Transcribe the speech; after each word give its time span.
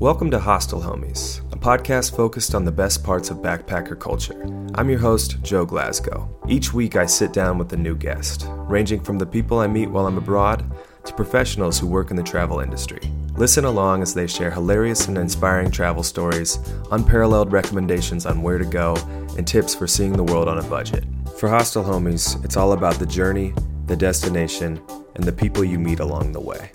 Welcome 0.00 0.28
to 0.32 0.40
Hostel 0.40 0.80
Homies, 0.80 1.40
a 1.52 1.56
podcast 1.56 2.16
focused 2.16 2.56
on 2.56 2.64
the 2.64 2.72
best 2.72 3.04
parts 3.04 3.30
of 3.30 3.38
backpacker 3.38 3.98
culture. 3.98 4.42
I'm 4.74 4.90
your 4.90 4.98
host, 4.98 5.40
Joe 5.42 5.64
Glasgow. 5.64 6.28
Each 6.48 6.74
week 6.74 6.96
I 6.96 7.06
sit 7.06 7.32
down 7.32 7.58
with 7.58 7.72
a 7.72 7.76
new 7.76 7.94
guest, 7.94 8.46
ranging 8.48 9.00
from 9.00 9.18
the 9.18 9.24
people 9.26 9.60
I 9.60 9.68
meet 9.68 9.88
while 9.88 10.08
I'm 10.08 10.18
abroad 10.18 10.64
to 11.04 11.14
professionals 11.14 11.78
who 11.78 11.86
work 11.86 12.10
in 12.10 12.16
the 12.16 12.24
travel 12.24 12.58
industry. 12.58 13.00
Listen 13.36 13.66
along 13.66 14.02
as 14.02 14.14
they 14.14 14.26
share 14.26 14.50
hilarious 14.50 15.06
and 15.06 15.16
inspiring 15.16 15.70
travel 15.70 16.02
stories, 16.02 16.58
unparalleled 16.90 17.52
recommendations 17.52 18.26
on 18.26 18.42
where 18.42 18.58
to 18.58 18.64
go, 18.64 18.96
and 19.38 19.46
tips 19.46 19.76
for 19.76 19.86
seeing 19.86 20.12
the 20.12 20.24
world 20.24 20.48
on 20.48 20.58
a 20.58 20.68
budget. 20.68 21.04
For 21.38 21.48
Hostel 21.48 21.84
Homies, 21.84 22.44
it's 22.44 22.56
all 22.56 22.72
about 22.72 22.96
the 22.96 23.06
journey, 23.06 23.54
the 23.86 23.96
destination, 23.96 24.82
and 25.14 25.22
the 25.22 25.32
people 25.32 25.62
you 25.62 25.78
meet 25.78 26.00
along 26.00 26.32
the 26.32 26.40
way. 26.40 26.72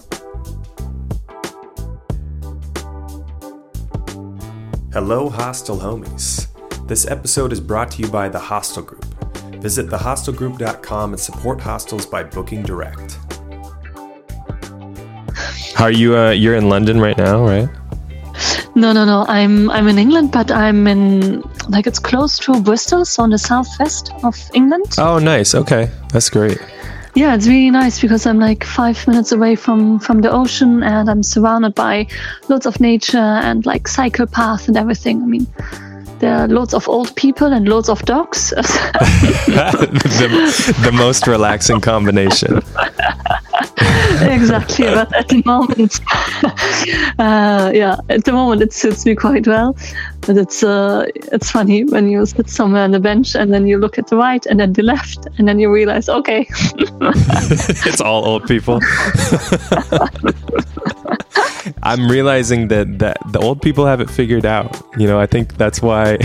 Hello, 5.02 5.30
Hostel 5.30 5.78
Homies. 5.78 6.48
This 6.86 7.08
episode 7.08 7.54
is 7.54 7.62
brought 7.62 7.90
to 7.92 8.02
you 8.02 8.10
by 8.10 8.28
The 8.28 8.38
Hostel 8.38 8.84
Group. 8.84 9.06
Visit 9.62 9.88
thehostelgroup.com 9.88 11.14
and 11.14 11.20
support 11.20 11.62
hostels 11.62 12.06
by 12.06 12.22
booking 12.22 12.64
direct. 12.64 13.18
How 15.74 15.86
are 15.86 15.92
you? 15.92 16.18
Uh, 16.18 16.32
you're 16.32 16.56
in 16.56 16.68
London 16.68 17.00
right 17.00 17.18
now, 17.18 17.46
right? 17.46 17.70
No, 18.76 18.92
no, 18.92 19.06
no. 19.06 19.26
I'm 19.30 19.72
I'm 19.72 19.88
in 19.88 19.98
England, 19.98 20.34
but 20.34 20.52
I'm 20.52 20.86
in 20.86 21.44
like 21.70 21.88
it's 21.88 22.00
close 22.00 22.38
to 22.40 22.62
Bristol, 22.62 23.06
so 23.06 23.24
on 23.24 23.30
the 23.30 23.38
southwest 23.38 24.12
of 24.24 24.36
England. 24.54 24.96
Oh, 24.98 25.18
nice. 25.18 25.56
Okay, 25.56 25.90
that's 26.12 26.30
great. 26.30 26.60
Yeah, 27.20 27.36
it's 27.36 27.48
really 27.48 27.70
nice 27.70 28.00
because 28.00 28.26
I'm 28.26 28.40
like 28.40 28.64
five 28.64 29.06
minutes 29.06 29.34
away 29.34 29.58
from 29.58 30.00
from 30.00 30.22
the 30.22 30.32
ocean, 30.32 30.84
and 30.84 31.10
I'm 31.10 31.22
surrounded 31.22 31.76
by 31.76 32.08
lots 32.48 32.66
of 32.66 32.80
nature 32.80 33.18
and 33.18 33.66
like 33.66 33.90
cycle 33.90 34.26
paths 34.26 34.70
and 34.70 34.78
everything. 34.78 35.22
I 35.22 35.26
mean, 35.26 35.46
there 36.20 36.34
are 36.34 36.48
lots 36.48 36.74
of 36.74 36.88
old 36.88 37.14
people 37.18 37.52
and 37.52 37.68
lots 37.68 37.90
of 37.90 38.06
dogs. 38.06 38.50
the, 38.52 38.64
the 40.82 40.92
most 40.94 41.28
relaxing 41.28 41.82
combination. 41.82 42.62
exactly, 44.22 44.86
but 44.86 45.14
at 45.16 45.28
the 45.28 45.42
moment, 45.46 46.00
uh, 47.20 47.72
yeah, 47.74 47.98
at 48.10 48.24
the 48.24 48.32
moment 48.32 48.62
it 48.62 48.74
suits 48.74 49.06
me 49.06 49.16
quite 49.16 49.48
well. 49.48 49.76
But 50.22 50.38
it's 50.38 50.64
uh, 50.64 51.06
it's 51.32 51.52
funny 51.52 51.84
when 51.84 52.10
you 52.10 52.26
sit 52.26 52.50
somewhere 52.50 52.84
on 52.84 52.92
the 52.92 53.00
bench 53.00 53.36
and 53.36 53.54
then 53.54 53.68
you 53.68 53.78
look 53.78 53.98
at 53.98 54.08
the 54.08 54.18
right 54.18 54.46
and 54.46 54.60
then 54.60 54.74
the 54.74 54.84
left 54.84 55.28
and 55.38 55.48
then 55.48 55.60
you 55.60 55.72
realize, 55.72 56.10
okay, 56.10 56.46
it's 56.52 58.02
all 58.02 58.26
old 58.26 58.48
people. 58.48 58.80
I'm 61.84 62.10
realizing 62.10 62.68
that, 62.70 63.00
that 63.00 63.18
the 63.32 63.40
old 63.40 63.62
people 63.62 63.86
have 63.86 64.02
it 64.02 64.10
figured 64.10 64.46
out. 64.46 64.82
You 64.98 65.08
know, 65.08 65.20
I 65.20 65.26
think 65.26 65.58
that's 65.58 65.82
why 65.82 66.18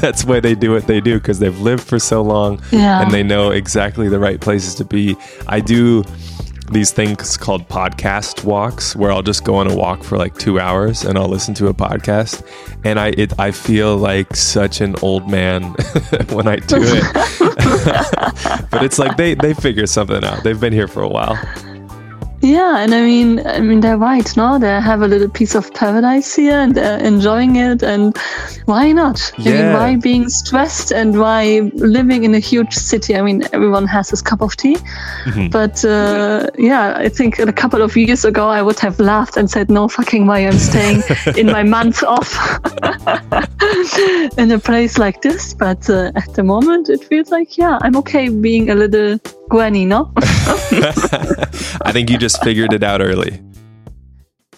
that's 0.00 0.24
why 0.24 0.40
they 0.40 0.54
do 0.54 0.72
what 0.72 0.86
they 0.86 1.00
do 1.00 1.18
because 1.18 1.38
they've 1.38 1.58
lived 1.60 1.84
for 1.84 1.98
so 1.98 2.22
long 2.22 2.60
yeah. 2.70 3.02
and 3.02 3.10
they 3.10 3.22
know 3.22 3.50
exactly 3.50 4.08
the 4.08 4.18
right 4.18 4.40
places 4.40 4.74
to 4.76 4.84
be. 4.84 5.16
I 5.46 5.60
do 5.60 6.04
these 6.70 6.90
things 6.90 7.36
called 7.36 7.68
podcast 7.68 8.44
walks 8.44 8.94
where 8.94 9.10
I'll 9.10 9.22
just 9.22 9.44
go 9.44 9.56
on 9.56 9.70
a 9.70 9.74
walk 9.74 10.02
for 10.02 10.18
like 10.18 10.36
two 10.36 10.60
hours 10.60 11.04
and 11.04 11.18
I'll 11.18 11.28
listen 11.28 11.54
to 11.54 11.68
a 11.68 11.74
podcast 11.74 12.46
and 12.84 13.00
I 13.00 13.08
it 13.16 13.38
I 13.38 13.50
feel 13.50 13.96
like 13.96 14.36
such 14.36 14.80
an 14.80 14.94
old 15.02 15.30
man 15.30 15.62
when 16.30 16.46
I 16.46 16.56
do 16.56 16.76
it. 16.80 17.04
but 18.70 18.82
it's 18.82 18.98
like 18.98 19.16
they 19.16 19.34
they 19.34 19.54
figure 19.54 19.86
something 19.86 20.24
out. 20.24 20.42
They've 20.42 20.60
been 20.60 20.72
here 20.72 20.88
for 20.88 21.02
a 21.02 21.08
while. 21.08 21.38
Yeah, 22.40 22.78
and 22.78 22.94
I 22.94 23.02
mean, 23.02 23.44
I 23.44 23.58
mean, 23.60 23.80
they're 23.80 23.98
right, 23.98 24.36
no? 24.36 24.58
They 24.60 24.68
have 24.80 25.02
a 25.02 25.08
little 25.08 25.28
piece 25.28 25.56
of 25.56 25.74
paradise 25.74 26.36
here, 26.36 26.54
and 26.60 26.72
they're 26.74 26.98
enjoying 26.98 27.56
it, 27.56 27.82
and 27.82 28.16
why 28.66 28.92
not? 28.92 29.32
Yeah. 29.38 29.50
I 29.50 29.54
mean, 29.62 29.72
why 29.72 29.96
being 29.96 30.28
stressed, 30.28 30.92
and 30.92 31.18
why 31.18 31.70
living 31.74 32.22
in 32.22 32.34
a 32.36 32.38
huge 32.38 32.72
city? 32.74 33.16
I 33.16 33.22
mean, 33.22 33.42
everyone 33.52 33.86
has 33.88 34.10
his 34.10 34.22
cup 34.22 34.40
of 34.40 34.54
tea, 34.56 34.76
Mhm. 35.26 35.50
but 35.50 35.84
uh, 35.84 36.46
yeah, 36.56 36.94
I 36.96 37.08
think 37.08 37.40
a 37.40 37.52
couple 37.52 37.82
of 37.82 37.96
years 37.96 38.24
ago 38.24 38.48
I 38.48 38.62
would 38.62 38.78
have 38.78 39.00
laughed 39.00 39.36
and 39.36 39.50
said, 39.50 39.68
"No 39.68 39.88
fucking 39.88 40.26
way, 40.28 40.46
I'm 40.46 40.58
staying 40.58 41.02
in 41.36 41.46
my 41.46 41.64
month 41.64 42.04
off 42.04 42.30
in 44.38 44.50
a 44.52 44.58
place 44.58 44.96
like 44.98 45.22
this." 45.22 45.54
But 45.54 45.90
uh, 45.90 46.12
at 46.14 46.34
the 46.34 46.44
moment, 46.44 46.88
it 46.88 47.02
feels 47.04 47.30
like, 47.30 47.58
yeah, 47.58 47.78
I'm 47.82 47.96
okay 47.96 48.28
being 48.28 48.70
a 48.70 48.74
little 48.76 49.18
granny, 49.48 49.84
no? 49.84 50.12
I 50.16 51.90
think 51.92 52.10
you 52.10 52.18
just 52.18 52.42
figured 52.42 52.72
it 52.72 52.82
out 52.82 53.00
early. 53.00 53.42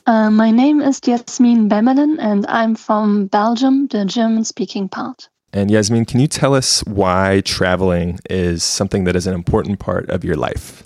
Uh, 0.06 0.30
my 0.30 0.50
name 0.50 0.80
is 0.80 1.00
Yasmin 1.06 1.68
Bemelen, 1.68 2.16
and 2.18 2.46
I'm 2.48 2.74
from 2.74 3.26
Belgium, 3.26 3.86
the 3.86 4.04
German 4.04 4.44
speaking 4.44 4.88
part. 4.88 5.28
And 5.52 5.70
Yasmin, 5.70 6.04
can 6.04 6.20
you 6.20 6.26
tell 6.26 6.54
us 6.54 6.84
why 6.84 7.42
traveling 7.44 8.18
is 8.28 8.62
something 8.62 9.04
that 9.04 9.16
is 9.16 9.26
an 9.26 9.34
important 9.34 9.78
part 9.78 10.08
of 10.10 10.24
your 10.24 10.36
life? 10.36 10.84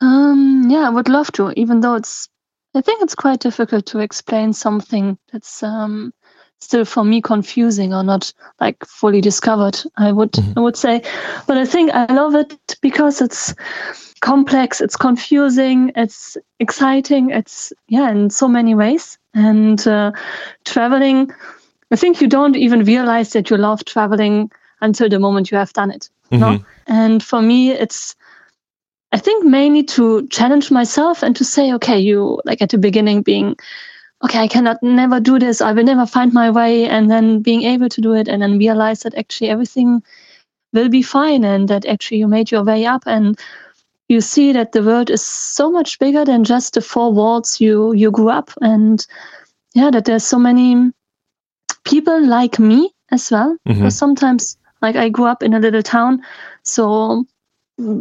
Um, 0.00 0.66
yeah, 0.68 0.86
I 0.86 0.90
would 0.90 1.08
love 1.08 1.32
to, 1.32 1.52
even 1.56 1.80
though 1.80 1.94
it's, 1.94 2.28
I 2.74 2.80
think 2.80 3.02
it's 3.02 3.14
quite 3.14 3.40
difficult 3.40 3.86
to 3.86 4.00
explain 4.00 4.52
something 4.52 5.18
that's 5.32 5.62
um, 5.62 6.12
still 6.60 6.84
for 6.84 7.04
me 7.04 7.20
confusing 7.20 7.94
or 7.94 8.02
not 8.02 8.32
like 8.60 8.84
fully 8.86 9.20
discovered. 9.20 9.78
I 9.96 10.12
would, 10.12 10.32
Mhm. 10.32 10.56
I 10.56 10.60
would 10.60 10.76
say, 10.76 11.02
but 11.46 11.56
I 11.56 11.64
think 11.64 11.90
I 11.92 12.12
love 12.12 12.34
it 12.34 12.76
because 12.80 13.20
it's 13.20 13.54
complex, 14.20 14.80
it's 14.80 14.96
confusing, 14.96 15.92
it's 15.94 16.36
exciting, 16.58 17.30
it's 17.30 17.72
yeah, 17.88 18.10
in 18.10 18.30
so 18.30 18.48
many 18.48 18.74
ways. 18.74 19.18
And 19.34 19.86
uh, 19.86 20.12
traveling, 20.64 21.30
I 21.92 21.96
think 21.96 22.20
you 22.20 22.28
don't 22.28 22.56
even 22.56 22.84
realize 22.84 23.32
that 23.32 23.50
you 23.50 23.58
love 23.58 23.84
traveling 23.84 24.50
until 24.80 25.08
the 25.08 25.18
moment 25.18 25.50
you 25.50 25.58
have 25.58 25.72
done 25.72 25.90
it. 25.90 26.08
No? 26.30 26.46
Mhm. 26.46 26.64
And 26.86 27.22
for 27.22 27.42
me, 27.42 27.70
it's, 27.70 28.16
I 29.12 29.18
think, 29.18 29.44
mainly 29.44 29.82
to 29.84 30.26
challenge 30.28 30.70
myself 30.70 31.22
and 31.22 31.36
to 31.36 31.44
say, 31.44 31.72
okay, 31.74 31.98
you, 31.98 32.40
like 32.44 32.62
at 32.62 32.70
the 32.70 32.78
beginning, 32.78 33.22
being, 33.22 33.56
okay, 34.24 34.40
I 34.40 34.48
cannot 34.48 34.82
never 34.82 35.20
do 35.20 35.38
this, 35.38 35.60
I 35.60 35.72
will 35.72 35.84
never 35.84 36.06
find 36.06 36.32
my 36.32 36.50
way, 36.50 36.88
and 36.88 37.10
then 37.10 37.42
being 37.42 37.62
able 37.62 37.88
to 37.88 38.00
do 38.00 38.14
it, 38.14 38.28
and 38.28 38.42
then 38.42 38.58
realize 38.58 39.02
that 39.02 39.14
actually 39.14 39.50
everything 39.50 40.02
will 40.72 40.88
be 40.88 41.02
fine, 41.02 41.44
and 41.44 41.68
that 41.68 41.86
actually 41.86 42.18
you 42.18 42.28
made 42.28 42.50
your 42.50 42.64
way 42.64 42.86
up, 42.86 43.02
and 43.06 43.38
you 44.08 44.20
see 44.20 44.52
that 44.52 44.72
the 44.72 44.82
world 44.82 45.10
is 45.10 45.24
so 45.24 45.70
much 45.70 45.98
bigger 45.98 46.24
than 46.24 46.44
just 46.44 46.74
the 46.74 46.80
four 46.80 47.12
walls 47.12 47.60
you 47.60 47.92
you 47.92 48.10
grew 48.10 48.28
up, 48.28 48.50
and 48.60 49.06
yeah, 49.74 49.90
that 49.90 50.04
there's 50.04 50.24
so 50.24 50.38
many 50.38 50.92
people 51.84 52.20
like 52.26 52.58
me 52.58 52.90
as 53.10 53.30
well. 53.30 53.56
Mhm. 53.68 53.74
Because 53.74 53.96
sometimes, 53.96 54.56
like 54.82 54.96
I 54.96 55.08
grew 55.08 55.26
up 55.26 55.42
in 55.42 55.54
a 55.54 55.60
little 55.60 55.82
town, 55.82 56.22
so 56.62 57.24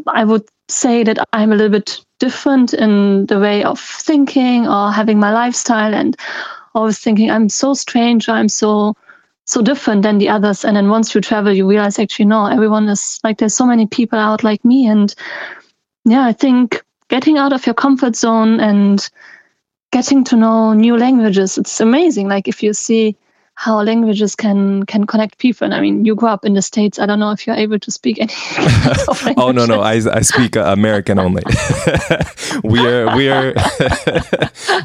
I 0.08 0.24
would 0.24 0.44
say 0.68 1.04
that 1.04 1.20
I'm 1.34 1.52
a 1.52 1.56
little 1.56 1.72
bit 1.72 2.00
different 2.20 2.74
in 2.74 3.26
the 3.28 3.40
way 3.40 3.64
of 3.64 3.80
thinking 3.80 4.68
or 4.68 4.92
having 4.92 5.20
my 5.20 5.32
lifestyle, 5.32 5.94
and 5.94 6.16
always 6.74 7.00
thinking 7.00 7.32
I'm 7.32 7.50
so 7.50 7.74
strange 7.74 8.30
I'm 8.30 8.50
so 8.50 8.96
so 9.48 9.62
different 9.62 10.02
than 10.02 10.18
the 10.18 10.30
others. 10.30 10.66
And 10.66 10.76
then 10.76 10.90
once 10.90 11.14
you 11.14 11.22
travel, 11.22 11.54
you 11.54 11.70
realize 11.70 12.00
actually 12.00 12.26
no, 12.26 12.48
everyone 12.48 12.90
is 12.90 13.20
like 13.24 13.38
there's 13.38 13.56
so 13.56 13.66
many 13.66 13.86
people 13.88 14.20
out 14.20 14.44
like 14.44 14.64
me, 14.66 14.88
and 14.88 15.14
yeah, 16.06 16.26
I 16.26 16.34
think 16.34 16.84
getting 17.10 17.38
out 17.38 17.54
of 17.54 17.66
your 17.66 17.76
comfort 17.76 18.16
zone 18.16 18.60
and 18.60 19.08
getting 19.92 20.24
to 20.26 20.36
know 20.36 20.74
new 20.74 20.98
languages, 20.98 21.58
it's 21.58 21.80
amazing. 21.80 22.28
Like 22.28 22.48
if 22.48 22.64
you 22.64 22.74
see 22.74 23.16
how 23.58 23.82
languages 23.82 24.36
can 24.36 24.86
can 24.86 25.06
connect 25.06 25.38
people. 25.38 25.66
And 25.66 25.74
I 25.74 25.80
mean, 25.80 26.04
you 26.04 26.14
grew 26.14 26.28
up 26.28 26.44
in 26.44 26.54
the 26.54 26.62
states. 26.62 27.00
I 27.00 27.06
don't 27.06 27.20
know 27.20 27.32
if 27.32 27.48
you're 27.48 27.56
able 27.56 27.80
to 27.80 27.92
speak 27.92 28.20
any. 28.20 28.34
oh 29.38 29.52
no 29.52 29.66
no. 29.66 29.82
I, 29.82 29.94
I 29.94 30.22
speak 30.22 30.58
uh, 30.58 30.66
American 30.66 31.20
only. 31.20 31.42
we 32.64 32.80
are 32.86 33.16
we 33.16 33.30
are 33.30 33.54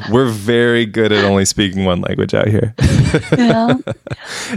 we're 0.09 0.29
very 0.29 0.85
good 0.85 1.11
at 1.11 1.23
only 1.25 1.45
speaking 1.45 1.83
one 1.83 2.01
language 2.01 2.33
out 2.33 2.47
here. 2.47 2.73
Yeah. 3.37 3.75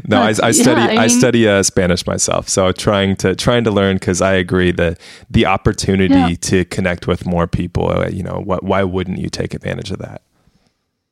no, 0.07 0.23
I, 0.23 0.33
I 0.43 0.53
study 0.53 0.81
yeah, 0.81 1.01
I 1.01 1.05
I, 1.05 1.07
study 1.09 1.49
uh, 1.49 1.63
Spanish 1.65 2.07
myself, 2.07 2.49
so 2.49 2.71
trying 2.71 3.17
to 3.17 3.35
trying 3.35 3.65
to 3.65 3.73
learn 3.73 3.97
because 3.97 4.23
I 4.23 4.35
agree 4.35 4.71
that 4.73 5.01
the 5.29 5.47
opportunity 5.47 6.15
Yeah. 6.15 6.35
to 6.41 6.65
connect 6.65 7.09
with 7.09 7.27
more 7.27 7.49
people, 7.49 7.91
uh, 7.91 8.09
you 8.09 8.23
know, 8.23 8.41
what 8.45 8.63
why 8.63 8.85
wouldn't 8.85 9.19
you 9.19 9.29
take 9.29 9.55
advantage 9.55 9.91
of 9.91 9.99
that? 9.99 10.23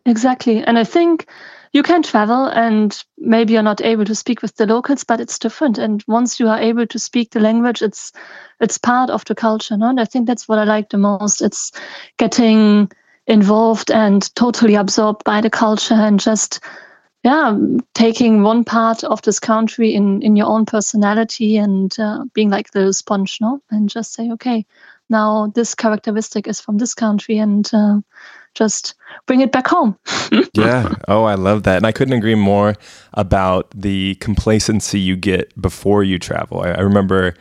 Exactly. 0.07 0.63
And 0.65 0.79
I 0.79 0.85
think 0.85 1.27
you 1.73 1.83
can 1.83 2.03
travel 2.03 2.47
and 2.47 3.03
maybe 3.19 3.55
you're 3.55 3.63
not 3.63 3.81
able 3.81 4.05
to 4.05 4.15
speak 4.15 4.43
with 4.43 4.57
the 4.57 4.67
locals, 4.67 5.05
but 5.05 5.21
it's 5.21 5.39
different. 5.39 5.79
And 5.79 6.05
once 6.07 6.39
you 6.39 6.49
are 6.49 6.61
able 6.61 6.87
to 6.87 6.99
speak 6.99 7.31
the 7.31 7.41
language, 7.41 7.83
it's 7.83 8.13
it's 8.61 8.79
part 8.79 9.11
of 9.11 9.25
the 9.25 9.35
culture. 9.35 9.77
No? 9.77 9.89
And 9.89 10.01
I 10.01 10.05
think 10.05 10.27
that's 10.27 10.49
what 10.49 10.59
I 10.59 10.65
like 10.65 10.91
the 10.91 10.99
most. 10.99 11.41
It's 11.41 11.73
getting 12.19 12.91
involved 13.27 13.91
and 13.91 14.35
totally 14.35 14.75
absorbed 14.75 15.25
by 15.25 15.41
the 15.41 15.51
culture 15.51 15.95
and 15.95 16.21
just 16.21 16.61
yeah, 17.25 17.57
taking 17.95 18.43
one 18.43 18.65
part 18.65 19.05
of 19.05 19.23
this 19.23 19.39
country 19.39 19.95
in 19.95 20.23
in 20.23 20.37
your 20.37 20.49
own 20.49 20.67
personality 20.67 21.57
and 21.57 21.99
uh, 21.99 22.25
being 22.35 22.51
like 22.51 22.73
the 22.73 22.93
sponge, 22.93 23.39
no? 23.41 23.63
And 23.71 23.89
just 23.89 24.13
say, 24.13 24.31
okay, 24.33 24.67
now 25.13 25.53
this 25.55 25.75
characteristic 25.75 26.49
is 26.49 26.61
from 26.61 26.79
this 26.79 26.95
country 26.95 27.39
and 27.39 27.71
uh, 27.73 28.01
just 28.55 28.95
bring 29.27 29.41
it 29.41 29.53
back 29.53 29.69
home. 29.69 29.97
yeah. 30.55 30.95
Oh, 31.09 31.25
I 31.25 31.35
love 31.35 31.63
that. 31.63 31.77
And 31.77 31.87
I 31.87 31.93
couldn't 31.93 32.15
agree 32.15 32.35
more 32.35 32.75
about 33.15 33.71
the 33.75 34.17
complacency 34.17 34.99
you 34.99 35.17
get 35.17 35.61
before 35.61 36.03
you 36.03 36.19
travel. 36.19 36.63
I, 36.63 36.71
I 36.71 36.81
remember 36.81 37.35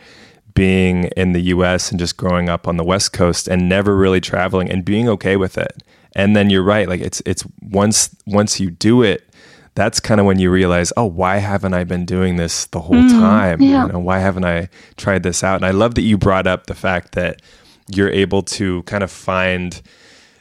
being 0.54 1.06
in 1.18 1.32
the 1.32 1.42
US 1.44 1.92
and 1.92 2.00
just 2.00 2.18
growing 2.18 2.50
up 2.50 2.68
on 2.68 2.78
the 2.78 2.84
West 2.84 3.14
Coast 3.14 3.48
and 3.48 3.68
never 3.70 3.96
really 3.96 4.22
traveling 4.22 4.70
and 4.70 4.86
being 4.86 5.08
okay 5.10 5.38
with 5.38 5.58
it. 5.58 5.84
And 6.14 6.36
then 6.36 6.50
you're 6.50 6.64
right, 6.64 6.90
like 6.90 7.00
it's 7.00 7.22
it's 7.26 7.46
once 7.62 8.14
once 8.28 8.60
you 8.60 8.70
do 8.70 9.02
it, 9.02 9.32
that's 9.76 10.02
kind 10.02 10.20
of 10.20 10.26
when 10.26 10.40
you 10.40 10.52
realize, 10.52 10.92
oh, 10.98 11.06
why 11.06 11.38
haven't 11.38 11.74
I 11.74 11.86
been 11.86 12.06
doing 12.06 12.36
this 12.36 12.66
the 12.68 12.82
whole 12.82 12.96
mm, 12.96 13.10
time? 13.12 13.62
Yeah. 13.62 13.86
You 13.86 13.94
know, 13.94 14.00
why 14.00 14.20
haven't 14.20 14.44
I 14.44 14.68
tried 14.98 15.24
this 15.24 15.44
out? 15.44 15.56
And 15.56 15.66
I 15.66 15.72
love 15.72 15.96
that 15.96 16.02
you 16.02 16.18
brought 16.18 16.48
up 16.48 16.68
the 16.68 16.76
fact 16.76 17.14
that 17.14 17.42
you're 17.88 18.10
able 18.10 18.42
to 18.44 18.84
kind 18.84 19.04
of 19.04 19.12
find 19.12 19.82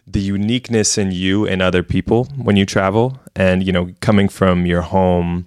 the 0.06 0.20
uniqueness 0.20 0.98
in 0.98 1.12
you 1.12 1.46
and 1.46 1.62
other 1.62 1.82
people 1.82 2.24
when 2.36 2.56
you 2.56 2.66
travel. 2.66 3.18
And 3.36 3.62
you 3.62 3.72
know 3.72 3.90
coming 4.00 4.28
from 4.28 4.66
your 4.66 4.82
home 4.82 5.46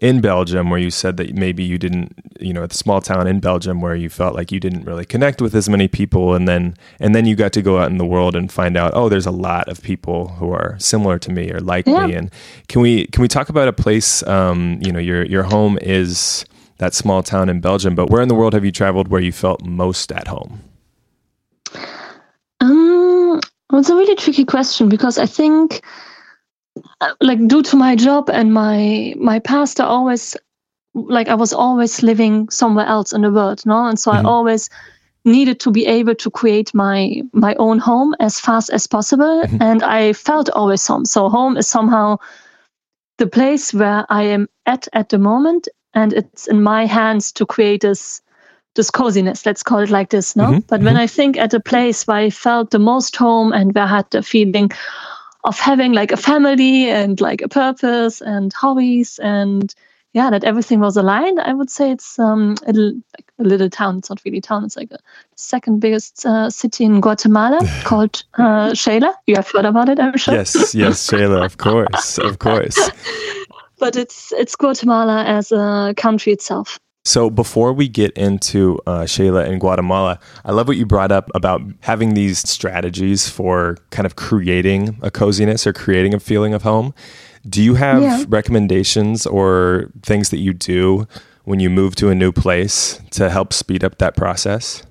in 0.00 0.22
Belgium 0.22 0.70
where 0.70 0.80
you 0.80 0.90
said 0.90 1.18
that 1.18 1.34
maybe 1.34 1.62
you 1.62 1.78
didn't 1.78 2.14
you 2.40 2.54
know 2.54 2.66
the 2.66 2.74
small 2.74 3.00
town 3.00 3.26
in 3.26 3.38
Belgium 3.38 3.80
where 3.80 3.94
you 3.94 4.08
felt 4.08 4.34
like 4.34 4.50
you 4.50 4.58
didn't 4.58 4.84
really 4.84 5.04
connect 5.04 5.42
with 5.42 5.54
as 5.54 5.68
many 5.68 5.86
people 5.86 6.34
and 6.34 6.48
then 6.48 6.74
and 6.98 7.14
then 7.14 7.26
you 7.26 7.36
got 7.36 7.52
to 7.52 7.62
go 7.62 7.78
out 7.78 7.90
in 7.90 7.98
the 7.98 8.06
world 8.06 8.34
and 8.34 8.50
find 8.50 8.76
out 8.76 8.92
oh 8.94 9.08
there's 9.10 9.26
a 9.26 9.30
lot 9.30 9.68
of 9.68 9.82
people 9.82 10.28
who 10.28 10.50
are 10.50 10.76
similar 10.78 11.18
to 11.18 11.30
me 11.30 11.52
or 11.52 11.60
like 11.60 11.86
yeah. 11.86 12.06
me 12.06 12.14
and 12.14 12.30
can 12.68 12.80
we 12.80 13.06
can 13.08 13.20
we 13.20 13.28
talk 13.28 13.50
about 13.50 13.68
a 13.68 13.72
place 13.72 14.22
um, 14.26 14.78
you 14.82 14.90
know 14.90 14.98
your 14.98 15.24
your 15.24 15.42
home 15.42 15.78
is 15.82 16.46
that 16.78 16.94
small 16.94 17.22
town 17.22 17.50
in 17.50 17.60
Belgium 17.60 17.94
but 17.94 18.08
where 18.08 18.22
in 18.22 18.28
the 18.28 18.34
world 18.34 18.54
have 18.54 18.64
you 18.64 18.72
traveled 18.72 19.08
where 19.08 19.20
you 19.20 19.32
felt 19.32 19.62
most 19.62 20.10
at 20.12 20.28
home 20.28 20.62
well, 23.69 23.69
it's 23.80 23.90
a 23.90 23.96
really 23.96 24.14
tricky 24.14 24.44
question 24.44 24.88
because 24.88 25.18
I 25.18 25.26
think, 25.26 25.82
uh, 27.00 27.14
like, 27.20 27.46
due 27.48 27.62
to 27.62 27.76
my 27.76 27.96
job 27.96 28.30
and 28.30 28.52
my 28.52 29.14
my 29.16 29.38
past, 29.38 29.80
I 29.80 29.84
always 29.84 30.36
like 30.94 31.28
I 31.28 31.34
was 31.34 31.52
always 31.52 32.02
living 32.02 32.48
somewhere 32.50 32.86
else 32.86 33.12
in 33.12 33.22
the 33.22 33.30
world, 33.30 33.62
no, 33.64 33.86
and 33.86 33.98
so 33.98 34.12
mm-hmm. 34.12 34.26
I 34.26 34.30
always 34.30 34.68
needed 35.24 35.60
to 35.60 35.70
be 35.70 35.86
able 35.86 36.14
to 36.14 36.30
create 36.30 36.74
my 36.74 37.22
my 37.32 37.54
own 37.56 37.78
home 37.78 38.14
as 38.20 38.40
fast 38.40 38.70
as 38.70 38.86
possible, 38.86 39.42
mm-hmm. 39.42 39.62
and 39.62 39.82
I 39.82 40.12
felt 40.12 40.50
always 40.50 40.86
home. 40.86 41.04
So 41.04 41.28
home 41.28 41.56
is 41.56 41.66
somehow 41.66 42.18
the 43.18 43.26
place 43.26 43.72
where 43.74 44.04
I 44.10 44.22
am 44.24 44.48
at 44.66 44.88
at 44.92 45.08
the 45.08 45.18
moment, 45.18 45.68
and 45.94 46.12
it's 46.12 46.46
in 46.48 46.62
my 46.62 46.86
hands 46.86 47.32
to 47.32 47.46
create 47.46 47.80
this 47.80 48.22
this 48.74 48.90
coziness, 48.90 49.44
let's 49.46 49.62
call 49.62 49.78
it 49.78 49.90
like 49.90 50.10
this, 50.10 50.36
no? 50.36 50.44
Mm-hmm, 50.44 50.58
but 50.68 50.76
mm-hmm. 50.76 50.86
when 50.86 50.96
I 50.96 51.06
think 51.06 51.36
at 51.36 51.54
a 51.54 51.60
place 51.60 52.06
where 52.06 52.18
I 52.18 52.30
felt 52.30 52.70
the 52.70 52.78
most 52.78 53.16
home 53.16 53.52
and 53.52 53.74
where 53.74 53.84
I 53.84 53.88
had 53.88 54.10
the 54.10 54.22
feeling 54.22 54.70
of 55.44 55.58
having 55.58 55.92
like 55.92 56.12
a 56.12 56.16
family 56.16 56.88
and 56.88 57.20
like 57.20 57.42
a 57.42 57.48
purpose 57.48 58.20
and 58.20 58.52
hobbies 58.52 59.18
and 59.22 59.74
yeah, 60.12 60.28
that 60.30 60.42
everything 60.42 60.80
was 60.80 60.96
aligned, 60.96 61.38
I 61.40 61.52
would 61.52 61.70
say 61.70 61.92
it's 61.92 62.18
um, 62.18 62.56
a, 62.66 62.72
like 62.72 63.32
a 63.38 63.44
little 63.44 63.70
town. 63.70 63.98
It's 63.98 64.10
not 64.10 64.20
really 64.24 64.38
a 64.38 64.42
town. 64.42 64.64
It's 64.64 64.76
like 64.76 64.90
a 64.90 64.98
second 65.36 65.78
biggest 65.78 66.26
uh, 66.26 66.50
city 66.50 66.84
in 66.84 67.00
Guatemala 67.00 67.60
called 67.84 68.24
uh, 68.34 68.70
Xela. 68.70 69.14
You 69.28 69.36
have 69.36 69.48
heard 69.48 69.66
about 69.66 69.88
it, 69.88 70.00
I'm 70.00 70.16
sure. 70.16 70.34
Yes, 70.34 70.74
yes, 70.74 71.08
Xela, 71.08 71.44
of 71.44 71.58
course, 71.58 72.18
of 72.18 72.40
course. 72.40 72.90
but 73.78 73.94
it's 73.94 74.32
it's 74.32 74.56
Guatemala 74.56 75.24
as 75.24 75.52
a 75.52 75.94
country 75.96 76.32
itself. 76.32 76.80
So 77.04 77.30
before 77.30 77.72
we 77.72 77.88
get 77.88 78.12
into 78.12 78.78
uh, 78.86 79.00
Xela 79.00 79.46
in 79.46 79.58
Guatemala, 79.58 80.18
I 80.44 80.52
love 80.52 80.68
what 80.68 80.76
you 80.76 80.84
brought 80.84 81.10
up 81.10 81.30
about 81.34 81.62
having 81.80 82.14
these 82.14 82.38
strategies 82.48 83.28
for 83.28 83.78
kind 83.90 84.04
of 84.04 84.16
creating 84.16 84.98
a 85.02 85.10
coziness 85.10 85.66
or 85.66 85.72
creating 85.72 86.12
a 86.12 86.20
feeling 86.20 86.52
of 86.52 86.62
home. 86.62 86.94
Do 87.48 87.62
you 87.62 87.74
have 87.74 88.02
yeah. 88.02 88.24
recommendations 88.28 89.26
or 89.26 89.90
things 90.02 90.28
that 90.28 90.38
you 90.38 90.52
do 90.52 91.08
when 91.44 91.58
you 91.58 91.70
move 91.70 91.96
to 91.96 92.10
a 92.10 92.14
new 92.14 92.32
place 92.32 93.00
to 93.12 93.30
help 93.30 93.54
speed 93.54 93.82
up 93.82 93.96
that 93.98 94.14
process? 94.14 94.82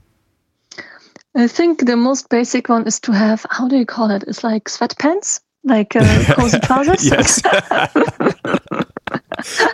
I 1.35 1.47
think 1.47 1.85
the 1.85 1.95
most 1.95 2.29
basic 2.29 2.69
one 2.69 2.87
is 2.87 2.99
to 3.01 3.11
have 3.11 3.45
how 3.51 3.67
do 3.67 3.77
you 3.77 3.85
call 3.85 4.09
it? 4.09 4.23
It's 4.27 4.43
like 4.43 4.63
sweatpants, 4.63 5.41
like 5.63 5.95
uh, 5.95 6.23
cozy 6.33 6.59
trousers. 6.59 7.05
yes. 7.05 7.41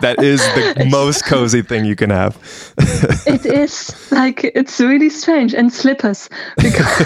that 0.00 0.22
is 0.22 0.40
the 0.40 0.86
most 0.90 1.24
cozy 1.24 1.62
thing 1.62 1.84
you 1.84 1.96
can 1.96 2.10
have. 2.10 2.36
it 3.26 3.46
is 3.46 4.10
like 4.10 4.44
it's 4.44 4.80
really 4.80 5.10
strange 5.10 5.54
and 5.54 5.72
slippers 5.72 6.28
because 6.56 6.86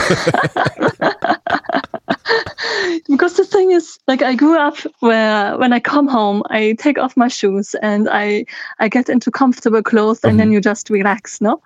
because 3.08 3.34
the 3.34 3.44
thing 3.44 3.72
is 3.72 3.98
like 4.06 4.22
I 4.22 4.34
grew 4.34 4.58
up 4.58 4.76
where 5.00 5.56
when 5.58 5.72
I 5.72 5.80
come 5.80 6.08
home 6.08 6.42
I 6.50 6.76
take 6.78 6.98
off 6.98 7.16
my 7.16 7.28
shoes 7.28 7.74
and 7.82 8.08
I 8.10 8.44
I 8.78 8.88
get 8.88 9.08
into 9.08 9.30
comfortable 9.30 9.82
clothes 9.82 10.20
and 10.22 10.32
mm-hmm. 10.32 10.38
then 10.38 10.52
you 10.52 10.60
just 10.60 10.90
relax, 10.90 11.40
no? 11.40 11.62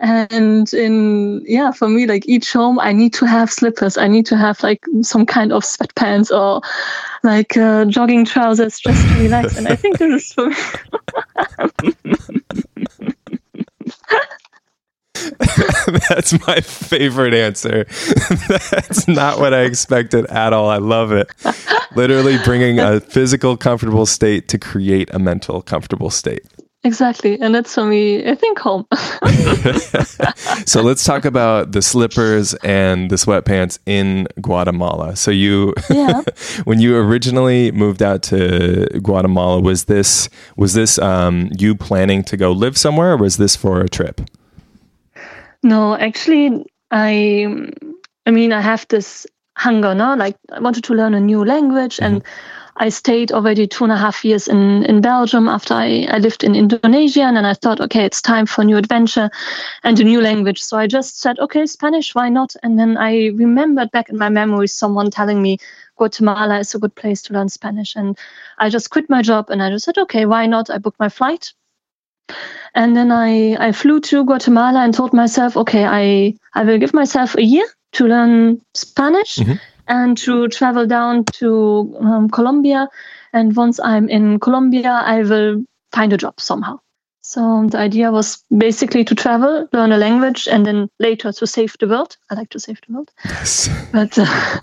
And 0.00 0.72
in 0.74 1.42
yeah 1.44 1.72
for 1.72 1.88
me 1.88 2.06
like 2.06 2.28
each 2.28 2.52
home 2.52 2.78
i 2.78 2.92
need 2.92 3.12
to 3.12 3.26
have 3.26 3.50
slippers 3.50 3.98
i 3.98 4.06
need 4.06 4.24
to 4.24 4.36
have 4.36 4.62
like 4.62 4.84
some 5.02 5.26
kind 5.26 5.52
of 5.52 5.64
sweatpants 5.64 6.30
or 6.30 6.62
like 7.24 7.56
uh, 7.56 7.84
jogging 7.86 8.24
trousers 8.24 8.78
just 8.78 9.08
to 9.08 9.14
relax 9.22 9.56
and 9.56 9.66
i 9.68 9.74
think 9.74 9.98
this 9.98 10.24
is 10.24 10.32
for 10.32 10.48
me 10.48 11.94
That's 16.08 16.46
my 16.46 16.60
favorite 16.60 17.34
answer. 17.34 17.84
That's 18.48 19.08
not 19.08 19.38
what 19.38 19.54
I 19.54 19.62
expected 19.62 20.26
at 20.26 20.52
all. 20.52 20.68
I 20.68 20.78
love 20.78 21.12
it. 21.12 21.28
Literally 21.96 22.38
bringing 22.44 22.78
a 22.78 23.00
physical, 23.00 23.56
comfortable 23.56 24.06
state 24.06 24.48
to 24.48 24.58
create 24.58 25.12
a 25.12 25.18
mental, 25.18 25.62
comfortable 25.62 26.10
state. 26.10 26.44
Exactly. 26.84 27.40
And 27.40 27.54
that's 27.54 27.74
for 27.74 27.84
me, 27.84 28.28
I 28.28 28.36
think, 28.36 28.58
home. 28.58 28.86
so 30.64 30.80
let's 30.80 31.02
talk 31.02 31.24
about 31.24 31.72
the 31.72 31.82
slippers 31.82 32.54
and 32.54 33.10
the 33.10 33.16
sweatpants 33.16 33.80
in 33.84 34.28
Guatemala. 34.40 35.16
So 35.16 35.32
you 35.32 35.74
yeah. 35.90 36.22
when 36.64 36.80
you 36.80 36.96
originally 36.96 37.72
moved 37.72 38.00
out 38.00 38.22
to 38.24 38.86
Guatemala, 39.02 39.60
was 39.60 39.84
this 39.84 40.28
was 40.56 40.74
this 40.74 41.00
um, 41.00 41.50
you 41.58 41.74
planning 41.74 42.22
to 42.24 42.36
go 42.36 42.52
live 42.52 42.78
somewhere 42.78 43.12
or 43.12 43.16
was 43.16 43.38
this 43.38 43.56
for 43.56 43.80
a 43.80 43.88
trip? 43.88 44.20
No, 45.64 45.96
actually 45.96 46.64
I 46.92 47.72
I 48.24 48.30
mean 48.30 48.52
I 48.52 48.60
have 48.60 48.86
this 48.88 49.26
hunger, 49.56 49.96
no? 49.96 50.14
Like 50.14 50.36
I 50.52 50.60
wanted 50.60 50.84
to 50.84 50.94
learn 50.94 51.14
a 51.14 51.20
new 51.20 51.44
language 51.44 51.96
mm-hmm. 51.96 52.14
and 52.14 52.24
I 52.78 52.90
stayed 52.90 53.32
already 53.32 53.66
two 53.66 53.84
and 53.84 53.92
a 53.92 53.96
half 53.96 54.24
years 54.24 54.46
in, 54.46 54.84
in 54.84 55.00
Belgium 55.00 55.48
after 55.48 55.74
I, 55.74 56.06
I 56.10 56.18
lived 56.18 56.44
in 56.44 56.54
Indonesia. 56.54 57.22
And 57.22 57.36
then 57.36 57.44
I 57.44 57.54
thought, 57.54 57.80
okay, 57.80 58.04
it's 58.04 58.22
time 58.22 58.46
for 58.46 58.62
a 58.62 58.64
new 58.64 58.76
adventure 58.76 59.30
and 59.82 59.98
a 59.98 60.04
new 60.04 60.20
language. 60.20 60.62
So 60.62 60.78
I 60.78 60.86
just 60.86 61.20
said, 61.20 61.38
okay, 61.40 61.66
Spanish, 61.66 62.14
why 62.14 62.28
not? 62.28 62.54
And 62.62 62.78
then 62.78 62.96
I 62.96 63.30
remembered 63.34 63.90
back 63.90 64.08
in 64.08 64.16
my 64.16 64.28
memories 64.28 64.74
someone 64.74 65.10
telling 65.10 65.42
me 65.42 65.58
Guatemala 65.96 66.60
is 66.60 66.74
a 66.74 66.78
good 66.78 66.94
place 66.94 67.20
to 67.22 67.32
learn 67.32 67.48
Spanish. 67.48 67.96
And 67.96 68.16
I 68.58 68.70
just 68.70 68.90
quit 68.90 69.10
my 69.10 69.22
job 69.22 69.50
and 69.50 69.60
I 69.62 69.70
just 69.70 69.84
said, 69.84 69.98
okay, 69.98 70.24
why 70.24 70.46
not? 70.46 70.70
I 70.70 70.78
booked 70.78 71.00
my 71.00 71.08
flight. 71.08 71.52
And 72.74 72.96
then 72.96 73.10
I, 73.10 73.56
I 73.58 73.72
flew 73.72 74.00
to 74.00 74.24
Guatemala 74.24 74.84
and 74.84 74.94
told 74.94 75.12
myself, 75.12 75.56
okay, 75.56 75.84
I, 75.84 76.34
I 76.54 76.62
will 76.62 76.78
give 76.78 76.94
myself 76.94 77.34
a 77.34 77.42
year 77.42 77.66
to 77.92 78.06
learn 78.06 78.60
Spanish. 78.74 79.36
Mm-hmm 79.36 79.54
and 79.88 80.16
to 80.18 80.48
travel 80.48 80.86
down 80.86 81.24
to 81.24 81.96
um, 82.00 82.30
Colombia. 82.30 82.88
And 83.32 83.54
once 83.56 83.80
I'm 83.80 84.08
in 84.08 84.38
Colombia, 84.40 85.02
I 85.04 85.22
will 85.22 85.64
find 85.92 86.12
a 86.12 86.16
job 86.16 86.40
somehow. 86.40 86.80
So 87.22 87.66
the 87.70 87.78
idea 87.78 88.10
was 88.10 88.42
basically 88.56 89.04
to 89.04 89.14
travel, 89.14 89.68
learn 89.72 89.92
a 89.92 89.98
language, 89.98 90.48
and 90.48 90.64
then 90.64 90.88
later 90.98 91.30
to 91.32 91.46
save 91.46 91.76
the 91.78 91.86
world. 91.86 92.16
I 92.30 92.34
like 92.34 92.48
to 92.50 92.60
save 92.60 92.80
the 92.86 92.94
world. 92.94 93.10
Yes. 93.24 93.68
But, 93.92 94.18
uh, 94.18 94.60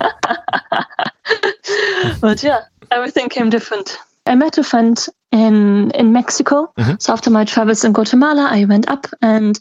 but 2.21 2.41
yeah, 2.41 2.61
everything 2.89 3.29
came 3.29 3.49
different. 3.49 3.99
I 4.25 4.35
met 4.35 4.57
a 4.57 4.63
friend 4.63 4.97
in 5.31 5.91
in 5.91 6.11
Mexico. 6.11 6.73
Mm-hmm. 6.77 6.95
So 6.99 7.13
after 7.13 7.29
my 7.29 7.45
travels 7.45 7.83
in 7.83 7.93
Guatemala, 7.93 8.47
I 8.51 8.65
went 8.65 8.89
up 8.89 9.07
and 9.21 9.59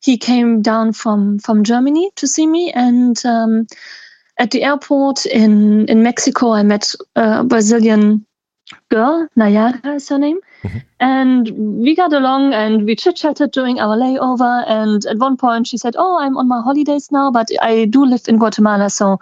he 0.00 0.16
came 0.16 0.62
down 0.62 0.92
from 0.92 1.38
from 1.38 1.62
Germany 1.62 2.10
to 2.16 2.26
see 2.26 2.46
me 2.46 2.72
and 2.72 3.24
um, 3.24 3.66
at 4.40 4.50
the 4.50 4.64
airport 4.64 5.26
in, 5.26 5.86
in 5.86 6.02
Mexico, 6.02 6.52
I 6.52 6.62
met 6.62 6.94
a 7.14 7.44
Brazilian 7.44 8.26
girl, 8.88 9.28
Nayara 9.38 9.96
is 9.96 10.08
her 10.08 10.18
name. 10.18 10.38
Mm-hmm. 10.62 10.78
And 10.98 11.50
we 11.82 11.94
got 11.94 12.12
along 12.12 12.54
and 12.54 12.86
we 12.86 12.96
chit 12.96 13.16
chatted 13.16 13.50
during 13.52 13.78
our 13.78 13.96
layover. 13.96 14.64
And 14.66 15.04
at 15.06 15.18
one 15.18 15.36
point, 15.36 15.66
she 15.66 15.76
said, 15.76 15.94
Oh, 15.98 16.18
I'm 16.18 16.38
on 16.38 16.48
my 16.48 16.62
holidays 16.62 17.12
now, 17.12 17.30
but 17.30 17.48
I 17.60 17.84
do 17.84 18.04
live 18.04 18.22
in 18.28 18.38
Guatemala. 18.38 18.88
So 18.88 19.18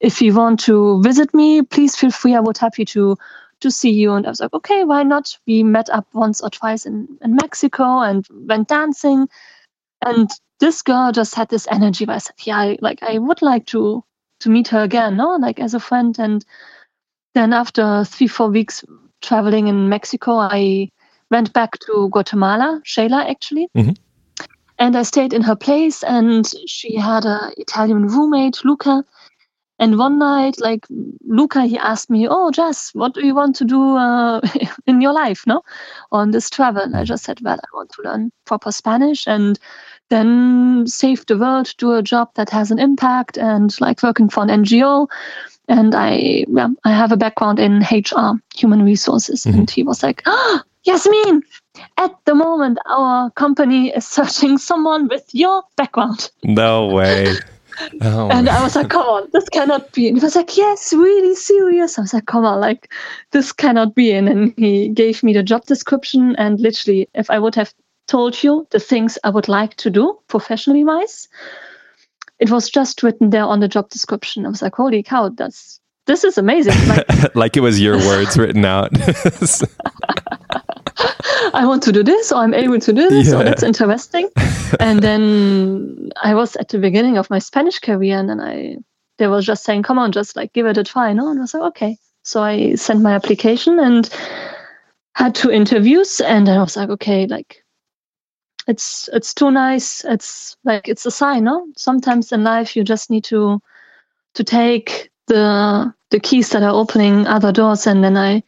if 0.00 0.20
you 0.20 0.34
want 0.34 0.60
to 0.60 1.02
visit 1.02 1.32
me, 1.32 1.62
please 1.62 1.96
feel 1.96 2.10
free. 2.10 2.34
I 2.34 2.40
would 2.40 2.58
happy 2.58 2.84
to 2.86 3.16
to 3.60 3.70
see 3.70 3.90
you. 3.90 4.12
And 4.12 4.26
I 4.26 4.30
was 4.30 4.40
like, 4.40 4.54
okay, 4.54 4.84
why 4.84 5.02
not? 5.02 5.36
We 5.46 5.62
met 5.62 5.90
up 5.90 6.06
once 6.14 6.40
or 6.40 6.48
twice 6.48 6.86
in, 6.86 7.18
in 7.20 7.36
Mexico 7.36 8.00
and 8.00 8.26
went 8.30 8.68
dancing. 8.68 9.28
And 10.00 10.30
this 10.60 10.80
girl 10.80 11.12
just 11.12 11.34
had 11.34 11.50
this 11.50 11.68
energy 11.70 12.06
where 12.06 12.16
I 12.16 12.20
said, 12.20 12.36
yeah, 12.42 12.56
I, 12.56 12.78
like 12.80 13.02
I 13.02 13.18
would 13.18 13.42
like 13.42 13.66
to 13.66 14.02
to 14.40 14.50
meet 14.50 14.68
her 14.68 14.82
again, 14.82 15.16
no, 15.16 15.36
like 15.36 15.60
as 15.60 15.74
a 15.74 15.80
friend. 15.80 16.18
And 16.18 16.44
then 17.34 17.52
after 17.52 18.04
three, 18.04 18.26
four 18.26 18.48
weeks 18.48 18.84
traveling 19.22 19.68
in 19.68 19.88
Mexico, 19.88 20.32
I 20.38 20.90
went 21.30 21.52
back 21.52 21.78
to 21.86 22.08
Guatemala, 22.10 22.80
Xela 22.84 23.24
actually. 23.28 23.68
Mhm. 23.76 23.96
And 24.78 24.96
I 24.96 25.02
stayed 25.02 25.32
in 25.32 25.42
her 25.42 25.56
place 25.56 26.02
and 26.02 26.46
she 26.66 26.96
had 26.96 27.24
an 27.26 27.52
Italian 27.58 28.06
roommate, 28.06 28.64
Luca. 28.64 29.04
And 29.78 29.98
one 29.98 30.18
night, 30.18 30.60
like 30.60 30.86
Luca, 31.24 31.64
he 31.64 31.78
asked 31.78 32.10
me, 32.10 32.28
"Oh, 32.28 32.50
Jess, 32.50 32.90
what 32.94 33.14
do 33.14 33.24
you 33.26 33.34
want 33.34 33.56
to 33.56 33.64
do 33.64 33.96
uh, 33.96 34.40
in 34.86 35.00
your 35.00 35.12
life, 35.12 35.46
no, 35.46 35.62
on 36.12 36.32
this 36.32 36.50
travel?" 36.50 36.82
And 36.82 36.94
I 36.96 37.04
just 37.04 37.24
said, 37.24 37.40
"Well, 37.40 37.58
I 37.58 37.76
want 37.76 37.90
to 37.92 38.02
learn 38.02 38.30
proper 38.44 38.72
Spanish 38.72 39.26
and 39.26 39.58
then 40.10 40.84
save 40.86 41.24
the 41.26 41.38
world, 41.38 41.74
do 41.78 41.92
a 41.92 42.02
job 42.02 42.28
that 42.34 42.50
has 42.50 42.70
an 42.70 42.78
impact, 42.78 43.38
and 43.38 43.74
like 43.80 44.02
working 44.02 44.28
for 44.28 44.42
an 44.42 44.50
NGO." 44.50 45.08
And 45.68 45.94
I, 45.94 46.44
yeah, 46.48 46.68
I 46.84 46.90
have 46.92 47.12
a 47.12 47.16
background 47.16 47.58
in 47.58 47.82
HR, 47.90 48.38
human 48.54 48.82
resources. 48.84 49.44
Mhm. 49.44 49.54
And 49.54 49.70
he 49.70 49.82
was 49.82 50.02
like, 50.02 50.22
"Ah, 50.26 50.62
Yasmin, 50.84 51.42
at 51.96 52.12
the 52.24 52.34
moment, 52.34 52.78
our 52.86 53.30
company 53.30 53.90
is 53.90 54.06
searching 54.06 54.58
someone 54.58 55.08
with 55.08 55.24
your 55.32 55.62
background." 55.76 56.30
No 56.44 56.86
way. 56.86 57.36
Oh, 58.02 58.28
And 58.30 58.48
I 58.48 58.62
was 58.62 58.76
like, 58.76 58.90
come 58.90 59.06
on, 59.06 59.28
this 59.32 59.48
cannot 59.48 59.92
be. 59.92 60.08
And 60.08 60.18
he 60.18 60.22
was 60.22 60.36
like, 60.36 60.56
yes, 60.56 60.92
really 60.92 61.34
serious. 61.34 61.98
I 61.98 62.02
was 62.02 62.12
like, 62.12 62.26
come 62.26 62.44
on, 62.44 62.60
like, 62.60 62.92
this 63.30 63.52
cannot 63.52 63.94
be. 63.94 64.12
And 64.12 64.28
then 64.28 64.54
he 64.56 64.88
gave 64.88 65.22
me 65.22 65.32
the 65.32 65.42
job 65.42 65.64
description. 65.64 66.36
And 66.36 66.60
literally, 66.60 67.08
if 67.14 67.30
I 67.30 67.38
would 67.38 67.54
have 67.54 67.72
told 68.10 68.42
you 68.42 68.66
the 68.70 68.80
things 68.80 69.18
I 69.24 69.30
would 69.30 69.48
like 69.48 69.74
to 69.76 69.90
do 69.90 70.18
professionally 70.28 70.84
wise, 70.84 71.28
it 72.38 72.50
was 72.50 72.68
just 72.70 73.02
written 73.02 73.30
there 73.30 73.44
on 73.44 73.60
the 73.60 73.68
job 73.68 73.88
description. 73.90 74.44
I 74.46 74.48
was 74.48 74.62
like, 74.62 74.74
holy 74.74 75.02
cow, 75.02 75.28
that's 75.30 75.80
this 76.06 76.24
is 76.24 76.38
amazing. 76.38 76.74
Like, 76.88 77.34
like 77.36 77.56
it 77.56 77.60
was 77.60 77.80
your 77.80 77.96
words 77.98 78.36
written 78.36 78.64
out. 78.64 78.90
I 81.54 81.64
want 81.66 81.82
to 81.84 81.92
do 81.92 82.02
this, 82.02 82.32
or 82.32 82.38
I'm 82.42 82.54
able 82.54 82.78
to 82.80 82.92
do 82.92 83.08
this, 83.08 83.28
Yeah. 83.28 83.40
or 83.40 83.44
that's 83.44 83.62
interesting. 83.62 84.28
and 84.80 85.00
then 85.02 86.10
I 86.22 86.34
was 86.34 86.56
at 86.56 86.68
the 86.68 86.78
beginning 86.78 87.18
of 87.18 87.30
my 87.30 87.38
Spanish 87.38 87.78
career, 87.78 88.18
and 88.18 88.28
then 88.28 88.40
I 88.40 88.76
they 89.18 89.26
were 89.28 89.40
just 89.42 89.64
saying, 89.64 89.82
"Come 89.84 89.98
on, 89.98 90.12
just 90.12 90.36
like 90.36 90.52
give 90.52 90.66
it 90.66 90.78
a 90.78 90.84
try," 90.84 91.12
no? 91.12 91.28
And 91.30 91.38
I 91.38 91.42
was 91.42 91.54
like, 91.54 91.62
"Okay." 91.70 91.96
So 92.22 92.42
I 92.42 92.74
sent 92.76 93.02
my 93.02 93.12
application 93.14 93.78
and 93.78 94.08
had 95.14 95.34
two 95.34 95.50
interviews, 95.50 96.20
and 96.20 96.48
I 96.48 96.58
was 96.60 96.76
like, 96.76 96.90
"Okay, 96.90 97.26
like 97.26 97.62
it's 98.70 99.08
it's 99.12 99.34
too 99.34 99.50
nice. 99.50 100.04
It's 100.04 100.56
like 100.64 100.88
it's 100.88 101.06
a 101.06 101.10
sign, 101.10 101.44
no? 101.44 101.66
Sometimes 101.76 102.32
in 102.32 102.44
life 102.44 102.76
you 102.76 102.84
just 102.84 103.10
need 103.10 103.24
to 103.24 103.60
to 104.34 104.44
take 104.44 105.10
the 105.26 105.92
the 106.10 106.20
keys 106.20 106.50
that 106.50 106.62
are 106.62 106.74
opening 106.74 107.26
other 107.26 107.52
doors, 107.52 107.86
and 107.86 108.02
then 108.02 108.16
I." 108.16 108.42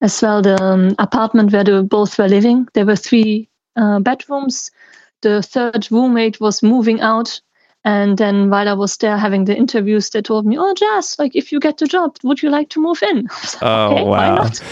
as 0.00 0.22
well 0.22 0.42
the 0.42 0.60
um, 0.62 0.94
apartment 0.98 1.52
where 1.52 1.64
they 1.64 1.82
both 1.82 2.18
were 2.18 2.28
living. 2.28 2.68
There 2.74 2.86
were 2.86 2.96
three 2.96 3.48
uh, 3.76 4.00
bedrooms. 4.00 4.70
The 5.22 5.42
third 5.42 5.90
roommate 5.90 6.40
was 6.40 6.62
moving 6.62 7.00
out. 7.00 7.40
And 7.84 8.18
then 8.18 8.50
while 8.50 8.68
I 8.68 8.74
was 8.74 8.96
there 8.96 9.16
having 9.16 9.44
the 9.44 9.56
interviews, 9.56 10.10
they 10.10 10.20
told 10.20 10.46
me, 10.46 10.56
Oh, 10.58 10.74
Jess, 10.74 11.18
like 11.18 11.34
if 11.34 11.52
you 11.52 11.60
get 11.60 11.78
the 11.78 11.86
job, 11.86 12.16
would 12.22 12.42
you 12.42 12.50
like 12.50 12.68
to 12.70 12.80
move 12.80 13.02
in? 13.02 13.28
Like, 13.54 13.62
Oh, 13.62 13.92
"Okay, 13.92 14.04
wow. 14.04 14.34
not?" 14.36 14.62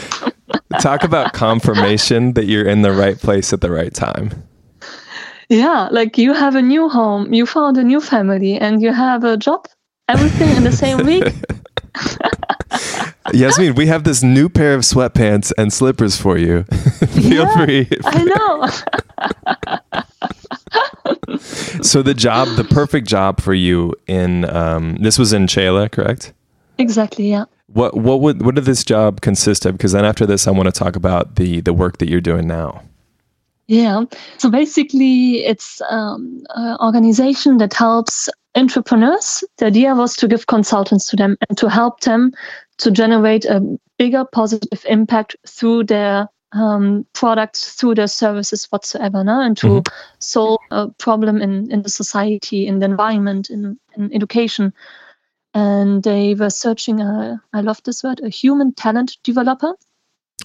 Talk 0.80 1.04
about 1.04 1.32
confirmation 1.32 2.34
that 2.34 2.46
you're 2.46 2.66
in 2.66 2.82
the 2.82 2.92
right 2.92 3.18
place 3.18 3.52
at 3.52 3.60
the 3.60 3.70
right 3.70 3.94
time. 3.94 4.30
Yeah, 5.48 5.88
like 5.92 6.18
you 6.18 6.32
have 6.32 6.56
a 6.56 6.62
new 6.62 6.88
home, 6.88 7.32
you 7.32 7.46
found 7.46 7.78
a 7.78 7.84
new 7.84 8.00
family, 8.00 8.58
and 8.58 8.82
you 8.82 8.92
have 8.92 9.24
a 9.24 9.36
job, 9.36 9.66
everything 10.08 10.56
in 10.56 10.64
the 10.64 10.72
same 10.72 11.04
week. 11.04 11.24
Yasmin, 13.32 13.74
we 13.74 13.86
have 13.86 14.04
this 14.04 14.22
new 14.22 14.48
pair 14.48 14.74
of 14.74 14.82
sweatpants 14.82 15.52
and 15.58 15.72
slippers 15.72 16.16
for 16.16 16.38
you. 16.38 16.62
Feel 17.14 17.46
Yeah, 17.46 17.64
free. 17.64 17.88
I 18.04 18.24
know. 18.24 18.68
So 21.82 22.02
the 22.02 22.14
job, 22.14 22.48
the 22.56 22.64
perfect 22.64 23.06
job 23.06 23.40
for 23.40 23.54
you 23.54 23.94
in 24.06 24.44
um, 24.50 24.96
this 24.96 25.18
was 25.18 25.32
in 25.32 25.46
Xela, 25.46 25.90
correct? 25.90 26.32
exactly, 26.78 27.30
yeah. 27.30 27.44
What 27.68 27.96
what 27.96 28.20
would 28.20 28.44
what 28.44 28.54
did 28.54 28.64
this 28.64 28.84
job 28.84 29.20
consist 29.20 29.66
of? 29.66 29.72
Because 29.76 29.92
then 29.92 30.04
after 30.04 30.26
this, 30.26 30.46
I 30.46 30.50
want 30.50 30.66
to 30.66 30.72
talk 30.72 30.96
about 30.96 31.36
the 31.36 31.60
the 31.60 31.72
work 31.72 31.98
that 31.98 32.08
you're 32.08 32.20
doing 32.20 32.46
now. 32.46 32.82
Yeah. 33.68 34.04
So 34.38 34.50
basically, 34.50 35.44
it's 35.44 35.80
um, 35.90 36.42
an 36.54 36.76
organization 36.80 37.56
that 37.58 37.74
helps 37.74 38.28
entrepreneurs. 38.54 39.42
The 39.58 39.66
idea 39.66 39.94
was 39.94 40.16
to 40.16 40.28
give 40.28 40.46
consultants 40.46 41.08
to 41.10 41.16
them 41.16 41.36
and 41.48 41.58
to 41.58 41.68
help 41.68 42.00
them 42.00 42.32
to 42.78 42.90
generate 42.90 43.44
a 43.44 43.60
bigger 43.98 44.24
positive 44.24 44.84
impact 44.88 45.36
through 45.46 45.84
their 45.84 46.28
um, 46.52 47.04
products, 47.12 47.74
through 47.74 47.96
their 47.96 48.06
services 48.06 48.66
whatsoever, 48.70 49.24
no? 49.24 49.40
and 49.40 49.56
to 49.58 49.66
Mhm. 49.66 49.92
solve 50.20 50.60
a 50.70 50.88
problem 50.98 51.42
in, 51.42 51.70
in 51.70 51.82
the 51.82 51.88
society, 51.90 52.66
in 52.66 52.78
the 52.78 52.86
environment, 52.86 53.50
in, 53.50 53.78
in 53.96 54.12
education. 54.14 54.72
And 55.54 56.02
they 56.02 56.34
were 56.34 56.50
searching, 56.50 57.00
a, 57.00 57.42
I 57.52 57.62
love 57.62 57.82
this 57.82 58.02
word, 58.04 58.20
a 58.22 58.28
human 58.28 58.72
talent 58.74 59.16
developer. 59.22 59.74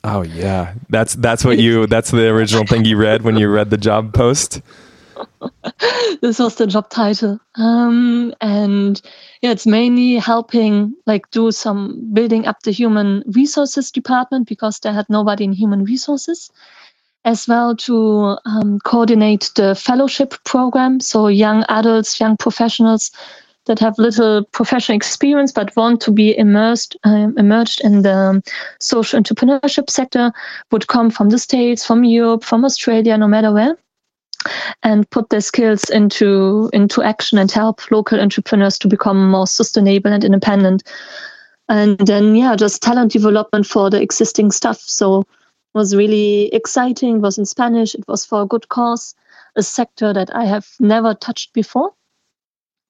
Oh 0.03 0.23
yeah, 0.23 0.73
that's 0.89 1.15
that's 1.15 1.45
what 1.45 1.59
you 1.59 1.85
that's 1.85 2.11
the 2.11 2.29
original 2.29 2.65
thing 2.65 2.85
you 2.85 2.97
read 2.97 3.21
when 3.21 3.37
you 3.37 3.49
read 3.49 3.69
the 3.69 3.77
job 3.77 4.13
post. 4.13 4.61
this 6.21 6.39
was 6.39 6.55
the 6.55 6.67
job 6.67 6.89
title. 6.89 7.39
Um, 7.55 8.33
and 8.41 9.01
yeah 9.41 9.51
it's 9.51 9.67
mainly 9.67 10.15
helping 10.15 10.95
like 11.05 11.29
do 11.31 11.51
some 11.51 12.09
building 12.13 12.47
up 12.47 12.61
the 12.63 12.71
human 12.71 13.23
resources 13.27 13.91
department 13.91 14.47
because 14.47 14.79
they 14.79 14.91
had 14.91 15.05
nobody 15.09 15.43
in 15.43 15.53
human 15.53 15.83
resources 15.83 16.51
as 17.23 17.47
well 17.47 17.75
to 17.75 18.37
um, 18.45 18.79
coordinate 18.79 19.51
the 19.55 19.75
fellowship 19.75 20.33
program. 20.43 20.99
So 20.99 21.27
young 21.27 21.63
adults 21.69 22.19
young 22.19 22.37
professionals 22.37 23.11
that 23.65 23.79
have 23.79 23.97
little 23.97 24.43
professional 24.45 24.95
experience 24.95 25.51
but 25.51 25.75
want 25.75 26.01
to 26.01 26.11
be 26.11 26.37
immersed 26.37 26.95
um, 27.03 27.37
immersed 27.37 27.81
in 27.81 28.01
the 28.01 28.41
social 28.79 29.19
entrepreneurship 29.19 29.89
sector 29.89 30.31
would 30.71 30.87
come 30.87 31.09
from 31.09 31.29
the 31.29 31.37
states 31.37 31.85
from 31.85 32.03
europe 32.03 32.43
from 32.43 32.65
australia 32.65 33.17
no 33.17 33.27
matter 33.27 33.51
where 33.51 33.77
and 34.83 35.09
put 35.09 35.29
their 35.29 35.41
skills 35.41 35.89
into 35.89 36.69
into 36.73 37.03
action 37.03 37.37
and 37.37 37.51
help 37.51 37.91
local 37.91 38.19
entrepreneurs 38.19 38.77
to 38.79 38.87
become 38.87 39.29
more 39.29 39.47
sustainable 39.47 40.11
and 40.11 40.23
independent. 40.23 40.83
And 41.69 41.97
then 41.99 42.35
yeah 42.35 42.55
just 42.55 42.81
talent 42.81 43.11
development 43.11 43.65
for 43.65 43.89
the 43.89 44.01
existing 44.01 44.51
stuff 44.51 44.77
so 44.79 45.23
was 45.73 45.95
really 45.95 46.47
exciting 46.53 47.17
it 47.17 47.21
was 47.21 47.37
in 47.37 47.45
spanish 47.45 47.95
it 47.95 48.05
was 48.07 48.25
for 48.25 48.41
a 48.41 48.45
good 48.45 48.67
cause 48.67 49.15
a 49.55 49.63
sector 49.63 50.11
that 50.11 50.35
i 50.35 50.43
have 50.43 50.67
never 50.79 51.13
touched 51.13 51.53
before. 51.53 51.93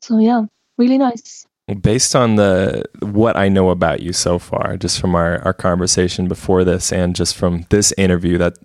So 0.01 0.17
yeah 0.17 0.45
really 0.77 0.97
nice 0.97 1.45
Based 1.81 2.15
on 2.15 2.35
the 2.35 2.83
what 2.99 3.37
I 3.37 3.47
know 3.47 3.69
about 3.69 4.01
you 4.01 4.11
so 4.11 4.39
far, 4.39 4.75
just 4.75 4.99
from 4.99 5.15
our, 5.15 5.39
our 5.43 5.53
conversation 5.53 6.27
before 6.27 6.63
this 6.63 6.91
and 6.91 7.15
just 7.15 7.35
from 7.35 7.65
this 7.69 7.93
interview, 7.97 8.37
that 8.39 8.57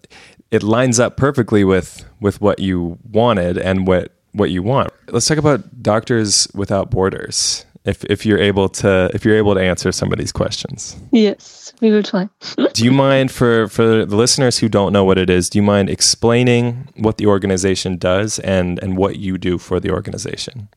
it 0.50 0.62
lines 0.62 0.98
up 0.98 1.16
perfectly 1.16 1.62
with 1.62 2.04
with 2.20 2.40
what 2.40 2.58
you 2.58 2.98
wanted 3.12 3.58
and 3.58 3.86
what 3.86 4.12
what 4.32 4.50
you 4.50 4.62
want. 4.62 4.90
Let's 5.08 5.26
talk 5.26 5.38
about 5.38 5.82
Doctors 5.82 6.48
Without 6.54 6.90
Borders. 6.90 7.64
If 7.84 8.04
if 8.06 8.26
you're 8.26 8.40
able 8.40 8.68
to 8.70 9.10
if 9.14 9.24
you're 9.24 9.36
able 9.36 9.54
to 9.54 9.60
answer 9.60 9.92
some 9.92 10.10
of 10.10 10.18
these 10.18 10.32
questions. 10.32 10.96
yes 11.12 11.72
we 11.80 11.90
will 11.92 12.02
try 12.02 12.28
Do 12.72 12.84
you 12.84 12.90
mind 12.90 13.30
for 13.30 13.68
for 13.68 14.04
the 14.04 14.16
listeners 14.16 14.58
who 14.58 14.68
don't 14.68 14.92
know 14.92 15.04
what 15.04 15.18
it 15.18 15.30
is, 15.30 15.48
do 15.48 15.58
you 15.58 15.62
mind 15.62 15.90
explaining 15.90 16.88
what 16.96 17.18
the 17.18 17.26
organization 17.26 17.98
does 17.98 18.40
and 18.40 18.82
and 18.82 18.96
what 18.96 19.16
you 19.16 19.38
do 19.38 19.58
for 19.58 19.78
the 19.78 19.90
organization? 19.90 20.68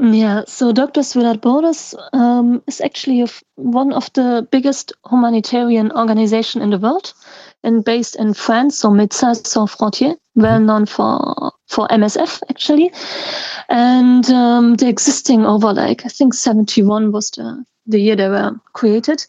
Yeah, 0.00 0.44
so 0.46 0.72
Doctors 0.72 1.14
Without 1.14 1.42
Borders 1.42 1.94
um, 2.14 2.62
is 2.66 2.80
actually 2.80 3.26
one 3.56 3.92
of 3.92 4.10
the 4.14 4.46
biggest 4.50 4.92
humanitarian 5.10 5.92
organization 5.92 6.62
in 6.62 6.70
the 6.70 6.78
world, 6.78 7.12
and 7.62 7.84
based 7.84 8.16
in 8.16 8.32
France, 8.32 8.78
so 8.78 8.88
Médecins 8.88 9.46
Sans 9.46 9.70
Frontières, 9.70 10.16
well 10.34 10.60
known 10.60 10.86
for 10.86 11.52
for 11.68 11.86
MSF 11.88 12.42
actually, 12.48 12.90
and 13.68 14.28
um, 14.30 14.76
they're 14.76 14.88
existing 14.88 15.44
over 15.44 15.74
like 15.74 16.06
I 16.06 16.08
think 16.08 16.32
seventy 16.32 16.82
one 16.82 17.12
was 17.12 17.30
the 17.30 17.62
the 17.86 18.00
year 18.00 18.16
they 18.16 18.28
were 18.28 18.52
created, 18.72 19.26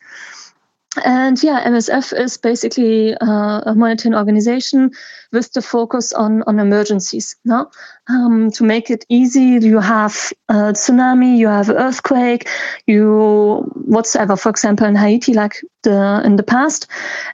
and 1.04 1.42
yeah, 1.42 1.68
MSF 1.68 2.18
is 2.20 2.38
basically 2.38 3.16
uh, 3.16 3.62
a 3.66 3.72
humanitarian 3.74 4.18
organization 4.18 4.92
with 5.32 5.52
the 5.54 5.62
focus 5.62 6.14
on, 6.14 6.44
on 6.44 6.60
emergencies. 6.60 7.36
No? 7.46 7.72
Um, 8.08 8.52
to 8.52 8.64
make 8.64 8.92
it 8.92 9.04
easy, 9.10 9.58
you 9.66 9.80
have 9.80 10.32
a 10.50 10.74
tsunami, 10.74 11.38
you 11.38 11.48
have 11.48 11.70
earthquake, 11.70 12.48
you 12.86 13.72
whatsoever, 13.86 14.36
for 14.36 14.50
example, 14.50 14.86
in 14.86 14.96
Haiti, 14.96 15.34
like 15.34 15.62
the 15.82 16.22
in 16.24 16.36
the 16.36 16.44
past, 16.44 16.88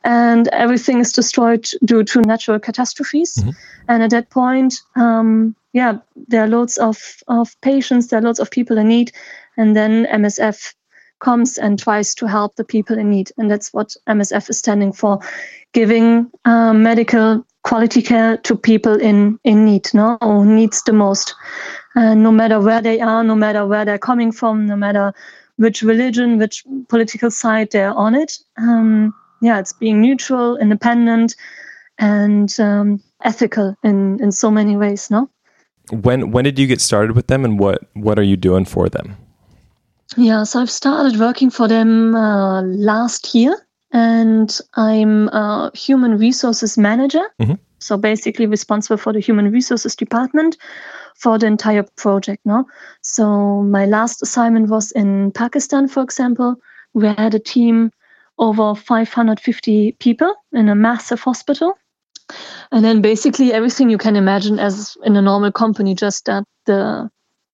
and 0.04 0.48
everything 0.50 1.00
is 1.00 1.12
destroyed 1.12 1.68
due 1.84 2.04
to 2.04 2.22
natural 2.22 2.60
catastrophes. 2.60 3.36
Mm-hmm. 3.36 3.50
And 3.90 4.04
at 4.04 4.12
that 4.12 4.30
point, 4.30 4.76
um, 4.96 5.56
yeah, 5.74 5.98
there 6.28 6.44
are 6.44 6.48
loads 6.48 6.78
of, 6.78 7.18
of 7.28 7.60
patients, 7.62 8.08
there 8.08 8.20
are 8.20 8.24
loads 8.24 8.40
of 8.40 8.52
people 8.52 8.78
in 8.78 8.88
need, 8.88 9.12
and 9.58 9.76
then 9.76 10.06
MSF 10.06 10.74
comes 11.20 11.58
and 11.58 11.78
tries 11.80 12.16
to 12.16 12.28
help 12.28 12.56
the 12.56 12.64
people 12.64 12.98
in 12.98 13.10
need. 13.10 13.32
And 13.38 13.50
that's 13.50 13.74
what 13.74 13.96
MSF 14.08 14.50
is 14.50 14.60
standing 14.60 14.92
for 14.92 15.20
giving 15.74 16.30
uh, 16.46 16.74
medical 16.74 17.46
quality 17.64 18.02
care 18.02 18.38
to 18.38 18.56
people 18.56 18.96
in, 19.00 19.40
in 19.44 19.66
need, 19.66 19.90
no? 19.94 20.18
who 20.22 20.46
needs 20.46 20.82
the 20.84 20.94
most. 20.94 21.36
And 21.96 22.24
no 22.24 22.32
matter 22.32 22.60
where 22.60 22.82
they 22.82 23.00
are, 23.00 23.24
no 23.24 23.36
matter 23.36 23.66
where 23.66 23.86
they're 23.86 23.98
coming 23.98 24.32
from, 24.32 24.66
no 24.66 24.76
matter 24.76 25.14
which 25.58 25.82
religion, 25.82 26.38
which 26.38 26.64
political 26.88 27.30
side 27.30 27.72
they're 27.72 27.94
on 27.94 28.16
it. 28.16 28.40
Um, 28.58 29.14
yeah, 29.42 29.60
it's 29.60 29.74
being 29.74 30.02
neutral, 30.02 30.58
independent, 30.58 31.36
and 31.98 32.58
um, 32.60 33.04
ethical 33.24 33.76
in, 33.84 34.22
in 34.24 34.32
so 34.32 34.50
many 34.50 34.78
ways, 34.78 35.12
no? 35.12 35.30
When 35.92 36.32
when 36.32 36.44
did 36.44 36.60
you 36.60 36.68
get 36.68 36.82
started 36.82 37.16
with 37.16 37.28
them 37.28 37.44
and 37.44 37.60
what 37.60 37.90
what 37.94 38.20
are 38.20 38.24
you 38.24 38.38
doing 38.38 38.66
for 38.66 38.90
them? 38.90 39.18
Yeah, 40.20 40.44
so 40.44 40.60
I've 40.60 40.70
started 40.70 41.18
working 41.18 41.50
for 41.50 41.70
them 41.70 42.14
uh, 42.14 42.62
last 42.64 43.34
year, 43.34 43.56
and 43.94 44.60
I'm 44.74 45.30
a 45.30 45.72
human 45.74 46.18
resources 46.18 46.78
manager. 46.78 47.24
Mm-hmm. 47.42 47.54
So 47.80 47.96
basically 47.96 48.46
responsible 48.46 48.98
for 48.98 49.14
the 49.14 49.22
human 49.22 49.50
resources 49.50 49.96
department 49.96 50.58
for 51.16 51.38
the 51.38 51.48
entire 51.48 51.84
project. 51.96 52.46
No, 52.46 52.66
so 53.02 53.64
my 53.64 53.86
last 53.86 54.22
assignment 54.22 54.68
was 54.70 54.92
in 54.92 55.32
Pakistan, 55.32 55.88
for 55.88 56.04
example. 56.04 56.58
We 56.94 57.08
had 57.08 57.34
a 57.34 57.40
team 57.40 57.92
over 58.38 58.76
550 58.76 59.94
people 60.00 60.36
in 60.52 60.68
a 60.68 60.76
massive 60.76 61.22
hospital. 61.22 61.78
And 62.74 62.84
then 62.84 63.02
basically 63.02 63.54
everything 63.54 63.90
you 63.90 63.98
can 63.98 64.18
imagine 64.18 64.60
as 64.60 64.98
in 65.06 65.16
a 65.16 65.22
normal 65.22 65.54
company, 65.54 65.96
just 65.96 66.26
that 66.26 66.44
the 66.66 67.10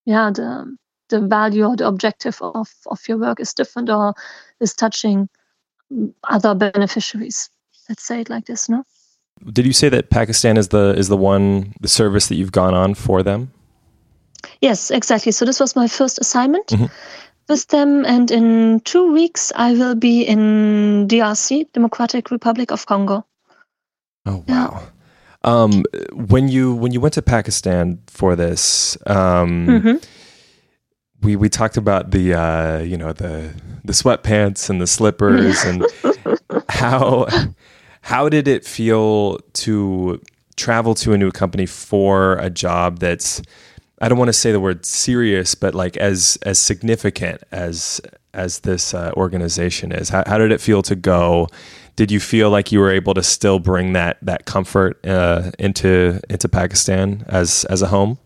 yeah, 0.05 0.31
the 0.31 0.75
the 1.09 1.21
value 1.21 1.65
or 1.65 1.75
the 1.75 1.87
objective 1.87 2.37
of, 2.41 2.69
of 2.87 3.07
your 3.07 3.17
work 3.17 3.39
is 3.39 3.53
different 3.53 3.89
or 3.89 4.13
is 4.59 4.73
touching 4.73 5.29
other 6.23 6.55
beneficiaries. 6.55 7.49
Let's 7.89 8.03
say 8.03 8.21
it 8.21 8.29
like 8.29 8.45
this, 8.45 8.69
no? 8.69 8.83
Did 9.51 9.65
you 9.65 9.73
say 9.73 9.89
that 9.89 10.09
Pakistan 10.09 10.57
is 10.57 10.69
the 10.69 10.95
is 10.97 11.09
the 11.09 11.17
one 11.17 11.73
the 11.81 11.87
service 11.87 12.27
that 12.29 12.35
you've 12.35 12.53
gone 12.53 12.73
on 12.73 12.95
for 12.95 13.21
them? 13.21 13.51
Yes, 14.61 14.91
exactly. 14.91 15.31
So 15.31 15.45
this 15.45 15.59
was 15.59 15.75
my 15.75 15.87
first 15.87 16.19
assignment 16.19 16.67
mm-hmm. 16.67 16.85
with 17.49 17.67
them, 17.67 18.05
and 18.05 18.31
in 18.31 18.79
two 18.85 19.11
weeks 19.11 19.51
I 19.55 19.73
will 19.73 19.95
be 19.95 20.23
in 20.23 21.07
DRC, 21.09 21.71
Democratic 21.73 22.31
Republic 22.31 22.71
of 22.71 22.85
Congo. 22.85 23.25
Oh 24.25 24.43
wow! 24.47 24.81
Yeah. 24.81 24.81
Um, 25.43 25.83
when 26.13 26.47
you 26.47 26.73
when 26.73 26.93
you 26.93 27.01
went 27.01 27.13
to 27.15 27.21
Pakistan 27.21 27.99
for 28.07 28.35
this, 28.37 28.97
um, 29.05 29.67
mm-hmm 29.67 29.97
we 31.25 31.35
we 31.35 31.49
talked 31.49 31.75
about 31.75 32.11
the 32.11 32.33
uh, 32.33 32.79
you 32.79 32.95
know 32.95 33.11
the 33.11 33.53
the 33.83 33.93
sweatpants 33.93 34.69
and 34.69 34.79
the 34.79 34.87
slippers 34.87 35.63
and 35.63 35.85
how 36.69 37.27
how 38.01 38.29
did 38.29 38.47
it 38.47 38.65
feel 38.65 39.39
to 39.53 40.21
travel 40.55 40.95
to 40.95 41.13
a 41.13 41.17
new 41.17 41.31
company 41.31 41.65
for 41.65 42.37
a 42.37 42.49
job 42.49 42.99
that's 42.99 43.41
I 43.99 44.09
don't 44.09 44.17
want 44.17 44.29
to 44.29 44.33
say 44.33 44.51
the 44.51 44.59
word 44.59 44.85
serious, 44.85 45.55
but 45.55 45.73
like 45.73 45.97
as 45.97 46.37
as 46.43 46.59
significant 46.59 47.41
as 47.51 47.99
as 48.33 48.59
this 48.59 48.93
uh, 48.93 49.11
organization 49.15 49.91
is. 49.91 50.09
How, 50.09 50.23
how 50.27 50.37
did 50.37 50.51
it 50.51 50.61
feel 50.61 50.81
to 50.83 50.95
go? 50.95 51.47
Did 51.95 52.11
you 52.11 52.19
feel 52.19 52.49
like 52.49 52.73
you 52.73 52.79
were 52.79 52.91
able 52.91 53.13
to 53.13 53.23
still 53.23 53.57
bring 53.57 53.93
that 53.93 54.17
that 54.21 54.45
comfort 54.45 55.03
uh, 55.05 55.51
into 55.57 56.19
into 56.29 56.49
Pakistan 56.49 57.25
as 57.27 57.65
as 57.65 57.81
a 57.81 57.87
home? 57.87 58.19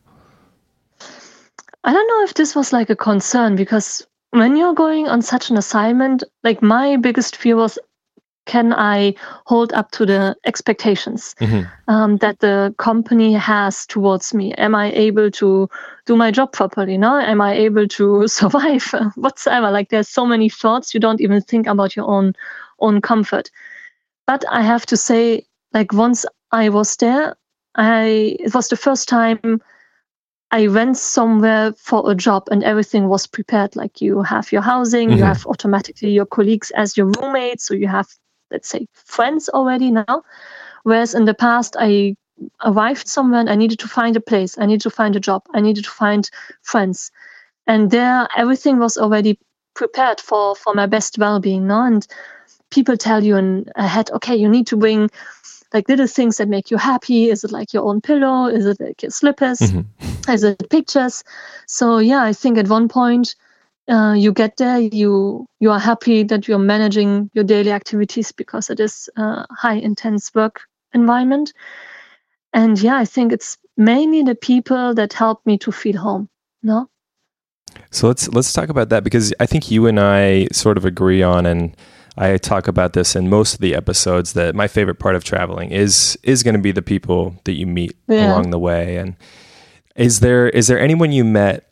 I 1.84 1.94
don't 1.94 2.08
know 2.08 2.24
if 2.24 2.34
this 2.34 2.56
was 2.56 2.74
like 2.74 2.90
a 2.90 2.96
concern 2.96 3.56
because 3.56 4.06
when 4.32 4.58
you're 4.58 4.74
going 4.74 5.08
on 5.08 5.22
such 5.22 5.50
an 5.50 5.58
assignment, 5.58 6.24
like 6.44 6.62
my 6.62 6.98
biggest 6.98 7.36
fear 7.36 7.56
was 7.56 7.78
can 8.50 8.74
I 8.74 9.14
hold 9.46 9.74
up 9.74 9.92
to 9.92 10.08
the 10.08 10.36
expectations 10.44 11.36
mm-hmm. 11.40 11.68
um, 11.88 12.18
that 12.18 12.40
the 12.40 12.74
company 12.80 13.34
has 13.34 13.86
towards 13.86 14.34
me? 14.34 14.54
Am 14.56 14.74
I 14.74 14.92
able 14.94 15.30
to 15.32 15.70
do 16.08 16.16
my 16.16 16.32
job 16.32 16.52
properly? 16.52 16.98
No, 16.98 17.20
am 17.20 17.42
I 17.42 17.54
able 17.54 17.88
to 17.88 18.28
survive 18.40 18.84
whatsoever? 19.16 19.70
Like 19.70 19.90
there's 19.90 20.10
so 20.10 20.26
many 20.26 20.50
thoughts 20.50 20.96
you 20.96 21.00
don't 21.00 21.22
even 21.22 21.42
think 21.44 21.68
about 21.68 21.96
your 21.96 22.10
own 22.10 22.34
own 22.80 23.02
comfort. 23.02 23.52
But 24.26 24.44
I 24.50 24.64
have 24.64 24.86
to 24.88 24.98
say, 24.98 25.46
like 25.74 25.94
once 25.94 26.26
I 26.52 26.70
was 26.70 26.96
there, 26.96 27.36
I 27.76 28.36
it 28.40 28.56
was 28.56 28.70
the 28.70 28.78
first 28.78 29.08
time 29.08 29.62
I 30.52 30.68
went 30.68 30.98
somewhere 30.98 31.74
for 31.78 32.10
a 32.10 32.16
job 32.16 32.48
and 32.50 32.64
everything 32.64 33.08
was 33.08 33.28
prepared. 33.28 33.76
Like 33.76 34.02
you 34.02 34.24
have 34.24 34.52
your 34.52 34.62
housing, 34.62 35.10
mm-hmm. 35.10 35.20
you 35.20 35.24
have 35.24 35.46
automatically 35.46 36.10
your 36.12 36.26
colleagues 36.26 36.72
as 36.72 36.98
your 36.98 37.08
roommates, 37.08 37.68
so 37.68 37.74
you 37.74 37.88
have, 37.88 38.08
let's 38.50 38.68
say, 38.68 38.88
friends 38.94 39.50
already 39.50 39.92
now. 39.92 40.24
Whereas 40.84 41.14
in 41.14 41.26
the 41.26 41.36
past, 41.36 41.76
I 41.80 42.16
arrived 42.66 43.08
somewhere 43.08 43.42
and 43.42 43.50
I 43.50 43.56
needed 43.56 43.80
to 43.80 43.88
find 43.88 44.16
a 44.16 44.22
place, 44.22 44.58
I 44.58 44.66
needed 44.66 44.82
to 44.82 44.90
find 44.90 45.16
a 45.16 45.20
job, 45.20 45.44
I 45.54 45.62
needed 45.62 45.84
to 45.84 45.90
find 45.92 46.30
friends. 46.64 47.12
And 47.68 47.92
there, 47.92 48.28
everything 48.36 48.80
was 48.80 48.98
already 48.98 49.38
prepared 49.76 50.20
for 50.20 50.56
for 50.56 50.74
my 50.74 50.88
best 50.88 51.20
well-being. 51.20 51.68
No? 51.68 51.84
And 51.84 52.08
people 52.72 52.98
tell 52.98 53.24
you 53.24 53.38
in 53.38 53.66
ahead, 53.76 54.10
okay, 54.12 54.36
you 54.36 54.50
need 54.50 54.66
to 54.68 54.78
bring 54.78 55.10
like 55.74 55.88
little 55.88 56.08
things 56.08 56.38
that 56.38 56.50
make 56.50 56.72
you 56.72 56.78
happy? 56.78 57.30
Is 57.30 57.44
it 57.44 57.52
like 57.52 57.74
your 57.74 57.84
own 57.84 58.02
pillow? 58.02 58.48
Is 58.48 58.66
it 58.66 58.80
like 58.80 59.04
your 59.04 59.12
slippers? 59.12 59.60
Mm-hmm. 59.60 60.09
Is 60.30 60.44
it 60.44 60.70
pictures? 60.70 61.24
So 61.68 61.98
yeah, 61.98 62.24
I 62.24 62.34
think 62.34 62.58
at 62.58 62.68
one 62.68 62.88
point 62.88 63.36
uh, 63.90 64.14
you 64.14 64.32
get 64.32 64.58
there, 64.58 64.80
you 64.80 65.46
you 65.60 65.72
are 65.72 65.80
happy 65.80 66.24
that 66.24 66.48
you're 66.48 66.60
managing 66.60 67.30
your 67.34 67.44
daily 67.44 67.72
activities 67.72 68.32
because 68.32 68.70
it 68.70 68.80
is 68.80 69.10
a 69.18 69.46
high 69.52 69.76
intense 69.76 70.34
work 70.34 70.62
environment. 70.94 71.54
And 72.54 72.80
yeah, 72.82 72.98
I 72.98 73.06
think 73.06 73.32
it's 73.32 73.58
mainly 73.78 74.24
the 74.24 74.36
people 74.36 74.94
that 74.96 75.14
help 75.14 75.46
me 75.46 75.58
to 75.60 75.72
feel 75.72 75.98
home. 75.98 76.30
No. 76.64 76.90
So 77.92 78.08
let's 78.08 78.28
let's 78.30 78.54
talk 78.54 78.70
about 78.70 78.90
that 78.90 79.04
because 79.04 79.34
I 79.40 79.46
think 79.46 79.72
you 79.72 79.88
and 79.88 80.00
I 80.00 80.48
sort 80.52 80.78
of 80.78 80.86
agree 80.86 81.24
on 81.24 81.46
and 81.46 81.76
I 82.18 82.38
talk 82.38 82.68
about 82.68 82.94
this 82.94 83.16
in 83.16 83.30
most 83.30 83.54
of 83.54 83.60
the 83.60 83.76
episodes 83.76 84.34
that 84.34 84.54
my 84.54 84.68
favorite 84.68 85.00
part 85.00 85.16
of 85.16 85.24
traveling 85.24 85.72
is 85.72 86.18
is 86.24 86.44
going 86.44 86.56
to 86.56 86.62
be 86.62 86.72
the 86.72 86.82
people 86.82 87.36
that 87.46 87.54
you 87.54 87.66
meet 87.66 87.96
yeah. 88.08 88.32
along 88.32 88.50
the 88.50 88.60
way. 88.60 88.98
And 88.98 89.16
is 90.00 90.22
there 90.22 90.50
is 90.50 90.68
there 90.68 90.80
anyone 90.80 91.12
you 91.12 91.24
met? 91.24 91.66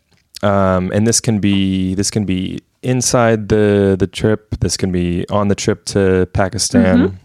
Um, 0.44 0.92
and 0.94 1.08
this 1.08 1.20
can 1.20 1.40
be 1.40 1.96
this 1.96 2.12
can 2.12 2.26
be 2.26 2.60
inside 2.84 3.50
the 3.50 3.96
the 3.98 4.08
trip. 4.08 4.56
This 4.60 4.78
can 4.78 4.92
be 4.92 5.28
on 5.30 5.48
the 5.48 5.56
trip 5.56 5.86
to 5.86 6.28
Pakistan 6.34 6.98
mm-hmm. 6.98 7.16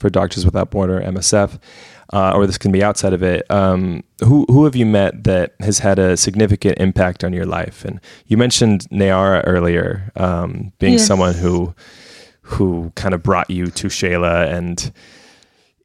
for 0.00 0.10
Doctors 0.10 0.44
Without 0.44 0.70
Border 0.70 1.00
(MSF), 1.00 1.60
uh, 2.12 2.32
or 2.34 2.46
this 2.46 2.58
can 2.58 2.72
be 2.72 2.82
outside 2.82 3.12
of 3.12 3.22
it. 3.22 3.48
Um, 3.50 4.02
who 4.24 4.46
who 4.48 4.64
have 4.64 4.74
you 4.74 4.86
met 4.86 5.24
that 5.24 5.54
has 5.60 5.78
had 5.80 5.98
a 5.98 6.16
significant 6.16 6.78
impact 6.78 7.22
on 7.22 7.32
your 7.32 7.46
life? 7.46 7.84
And 7.84 8.00
you 8.26 8.36
mentioned 8.36 8.88
Nayara 8.90 9.42
earlier, 9.46 10.10
um, 10.16 10.72
being 10.78 10.94
yes. 10.94 11.06
someone 11.06 11.34
who 11.34 11.74
who 12.40 12.92
kind 12.94 13.14
of 13.14 13.22
brought 13.22 13.50
you 13.50 13.66
to 13.66 13.88
Xela 13.88 14.50
and 14.50 14.92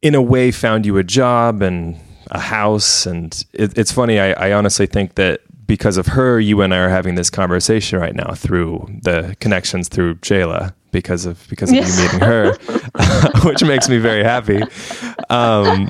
in 0.02 0.16
a 0.16 0.22
way 0.22 0.52
found 0.52 0.86
you 0.86 0.98
a 0.98 1.04
job 1.04 1.62
and 1.62 2.00
a 2.32 2.40
house. 2.40 3.06
And 3.06 3.44
it, 3.54 3.78
it's 3.78 3.92
funny, 3.92 4.20
I, 4.20 4.32
I 4.32 4.54
honestly 4.54 4.88
think 4.88 5.16
that 5.16 5.42
because 5.68 5.98
of 5.98 6.08
her, 6.08 6.40
you 6.40 6.62
and 6.62 6.74
I 6.74 6.80
are 6.80 6.90
having 6.90 7.16
this 7.16 7.30
conversation 7.30 8.00
right 8.00 8.16
now 8.16 8.34
through 8.34 8.90
the 9.04 9.36
connections 9.40 9.88
through 9.88 10.16
Xela 10.16 10.74
because 10.92 11.26
of 11.26 11.46
because 11.50 11.70
of 11.70 11.76
you 11.76 12.04
meeting 12.04 12.20
her, 12.20 12.54
which 13.46 13.64
makes 13.64 13.88
me 13.88 13.98
very 13.98 14.24
happy. 14.24 14.62
Um, 15.30 15.90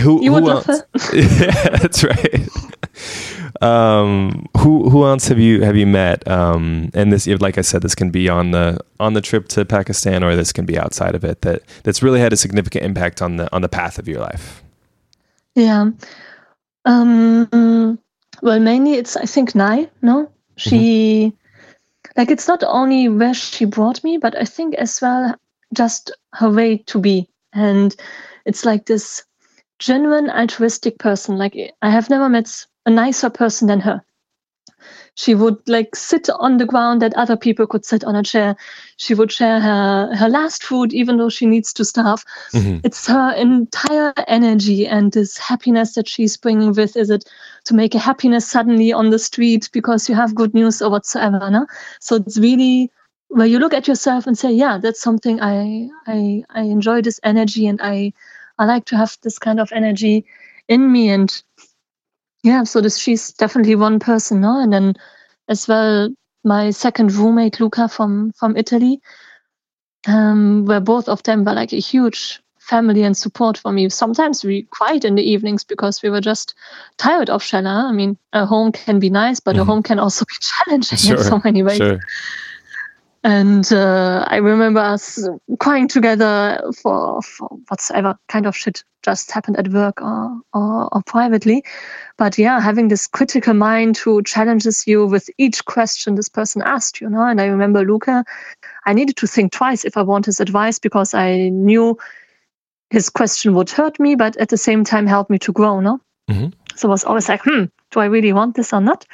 who, 0.00 0.22
you 0.22 0.34
who 0.34 0.50
else? 0.50 0.68
yeah, 1.14 1.68
that's 1.78 2.04
right. 2.04 2.48
Um, 3.62 4.46
who 4.58 4.90
who 4.90 5.04
else 5.04 5.28
have 5.28 5.38
you 5.38 5.62
have 5.62 5.76
you 5.76 5.86
met? 5.86 6.26
Um, 6.28 6.90
and 6.94 7.12
this, 7.12 7.26
like 7.26 7.56
I 7.56 7.62
said, 7.62 7.82
this 7.82 7.94
can 7.94 8.10
be 8.10 8.28
on 8.28 8.50
the 8.50 8.78
on 9.00 9.14
the 9.14 9.20
trip 9.20 9.48
to 9.48 9.64
Pakistan, 9.64 10.22
or 10.22 10.36
this 10.36 10.52
can 10.52 10.66
be 10.66 10.78
outside 10.78 11.14
of 11.14 11.24
it. 11.24 11.42
That 11.42 11.62
that's 11.84 12.02
really 12.02 12.20
had 12.20 12.32
a 12.32 12.36
significant 12.36 12.84
impact 12.84 13.22
on 13.22 13.36
the 13.36 13.52
on 13.54 13.62
the 13.62 13.68
path 13.68 13.98
of 13.98 14.08
your 14.08 14.20
life. 14.20 14.63
Yeah. 15.54 15.90
Um, 16.84 17.98
well, 18.42 18.60
mainly 18.60 18.94
it's 18.94 19.16
I 19.16 19.24
think 19.24 19.54
Nai. 19.54 19.88
No, 20.02 20.30
she 20.56 21.32
mm-hmm. 21.32 22.20
like 22.20 22.30
it's 22.30 22.48
not 22.48 22.62
only 22.66 23.08
where 23.08 23.34
she 23.34 23.64
brought 23.64 24.04
me, 24.04 24.18
but 24.18 24.36
I 24.36 24.44
think 24.44 24.74
as 24.74 25.00
well 25.00 25.34
just 25.72 26.10
her 26.34 26.50
way 26.50 26.78
to 26.78 26.98
be. 26.98 27.28
And 27.52 27.94
it's 28.44 28.64
like 28.64 28.86
this 28.86 29.24
genuine 29.78 30.30
altruistic 30.30 30.98
person. 30.98 31.38
Like 31.38 31.56
I 31.82 31.90
have 31.90 32.10
never 32.10 32.28
met 32.28 32.66
a 32.86 32.90
nicer 32.90 33.30
person 33.30 33.68
than 33.68 33.80
her. 33.80 34.02
She 35.16 35.34
would 35.34 35.56
like 35.68 35.94
sit 35.94 36.28
on 36.28 36.56
the 36.56 36.66
ground 36.66 37.00
that 37.02 37.14
other 37.14 37.36
people 37.36 37.66
could 37.66 37.84
sit 37.84 38.02
on 38.04 38.16
a 38.16 38.22
chair. 38.22 38.56
She 38.96 39.14
would 39.14 39.30
share 39.30 39.60
her, 39.60 40.14
her 40.16 40.28
last 40.28 40.64
food, 40.64 40.92
even 40.92 41.18
though 41.18 41.28
she 41.28 41.46
needs 41.46 41.72
to 41.74 41.84
starve. 41.84 42.24
Mm-hmm. 42.52 42.78
It's 42.82 43.06
her 43.06 43.32
entire 43.34 44.12
energy 44.26 44.86
and 44.86 45.12
this 45.12 45.38
happiness 45.38 45.94
that 45.94 46.08
she's 46.08 46.36
bringing 46.36 46.72
with. 46.72 46.96
Is 46.96 47.10
it 47.10 47.24
to 47.64 47.74
make 47.74 47.94
a 47.94 47.98
happiness 47.98 48.48
suddenly 48.48 48.92
on 48.92 49.10
the 49.10 49.18
street 49.18 49.70
because 49.72 50.08
you 50.08 50.16
have 50.16 50.34
good 50.34 50.52
news 50.52 50.82
or 50.82 50.90
whatsoever? 50.90 51.48
No? 51.48 51.66
So 52.00 52.16
it's 52.16 52.38
really 52.38 52.90
where 53.28 53.46
you 53.46 53.58
look 53.58 53.74
at 53.74 53.88
yourself 53.88 54.26
and 54.26 54.36
say, 54.38 54.52
yeah, 54.52 54.78
that's 54.78 55.00
something 55.00 55.40
I, 55.40 55.88
I, 56.06 56.44
I 56.50 56.62
enjoy 56.62 57.02
this 57.02 57.20
energy 57.24 57.66
and 57.66 57.80
I, 57.82 58.12
I 58.58 58.64
like 58.64 58.84
to 58.86 58.96
have 58.96 59.16
this 59.22 59.38
kind 59.38 59.60
of 59.60 59.72
energy 59.72 60.24
in 60.68 60.92
me. 60.92 61.08
And 61.08 61.42
yeah, 62.44 62.62
so 62.62 62.82
this 62.82 62.98
she's 62.98 63.32
definitely 63.32 63.74
one 63.74 63.98
person, 63.98 64.42
no? 64.42 64.60
And 64.60 64.72
then 64.72 64.94
as 65.48 65.66
well, 65.66 66.10
my 66.44 66.70
second 66.70 67.12
roommate 67.14 67.58
Luca 67.58 67.88
from 67.88 68.32
from 68.32 68.54
Italy, 68.56 69.00
um, 70.06 70.66
where 70.66 70.80
both 70.80 71.08
of 71.08 71.22
them 71.22 71.44
were 71.44 71.54
like 71.54 71.72
a 71.72 71.80
huge 71.80 72.42
family 72.60 73.02
and 73.02 73.16
support 73.16 73.56
for 73.56 73.72
me. 73.72 73.88
Sometimes 73.88 74.44
we 74.44 74.68
cried 74.70 75.06
in 75.06 75.14
the 75.14 75.22
evenings 75.22 75.64
because 75.64 76.02
we 76.02 76.10
were 76.10 76.20
just 76.20 76.54
tired 76.98 77.30
of 77.30 77.42
Xela. 77.42 77.84
I 77.84 77.92
mean, 77.92 78.18
a 78.34 78.44
home 78.44 78.72
can 78.72 78.98
be 78.98 79.08
nice, 79.08 79.40
but 79.40 79.52
mm-hmm. 79.52 79.62
a 79.62 79.64
home 79.64 79.82
can 79.82 79.98
also 79.98 80.26
be 80.26 80.34
challenging 80.40 80.98
sure, 80.98 81.16
in 81.16 81.22
so 81.22 81.40
many 81.44 81.62
ways. 81.62 81.78
Sure. 81.78 81.98
And 83.24 83.72
uh, 83.72 84.26
I 84.28 84.36
remember 84.36 84.80
us 84.80 85.26
crying 85.58 85.88
together 85.88 86.60
for, 86.82 87.22
for 87.22 87.48
whatsoever 87.68 88.18
kind 88.28 88.44
of 88.44 88.54
shit 88.54 88.84
just 89.02 89.30
happened 89.30 89.56
at 89.56 89.68
work 89.68 90.02
or, 90.02 90.40
or, 90.52 90.94
or 90.94 91.02
privately. 91.06 91.64
But 92.18 92.36
yeah, 92.36 92.60
having 92.60 92.88
this 92.88 93.06
critical 93.06 93.54
mind 93.54 93.96
who 93.96 94.22
challenges 94.22 94.86
you 94.86 95.06
with 95.06 95.30
each 95.38 95.64
question 95.64 96.16
this 96.16 96.28
person 96.28 96.60
asked, 96.66 97.00
you 97.00 97.08
know. 97.08 97.22
And 97.22 97.40
I 97.40 97.46
remember 97.46 97.82
Luca, 97.82 98.26
I 98.84 98.92
needed 98.92 99.16
to 99.16 99.26
think 99.26 99.52
twice 99.52 99.86
if 99.86 99.96
I 99.96 100.02
want 100.02 100.26
his 100.26 100.38
advice 100.38 100.78
because 100.78 101.14
I 101.14 101.48
knew 101.48 101.96
his 102.90 103.08
question 103.08 103.54
would 103.54 103.70
hurt 103.70 103.98
me, 103.98 104.16
but 104.16 104.36
at 104.36 104.50
the 104.50 104.58
same 104.58 104.84
time 104.84 105.06
help 105.06 105.30
me 105.30 105.38
to 105.38 105.52
grow, 105.52 105.80
no? 105.80 105.98
Mm-hmm. 106.30 106.48
So 106.76 106.88
I 106.88 106.90
was 106.90 107.04
always 107.04 107.28
like, 107.28 107.42
hmm, 107.42 107.64
do 107.90 108.00
I 108.00 108.06
really 108.06 108.32
want 108.32 108.54
this 108.56 108.72
or 108.72 108.80
not? 108.80 109.06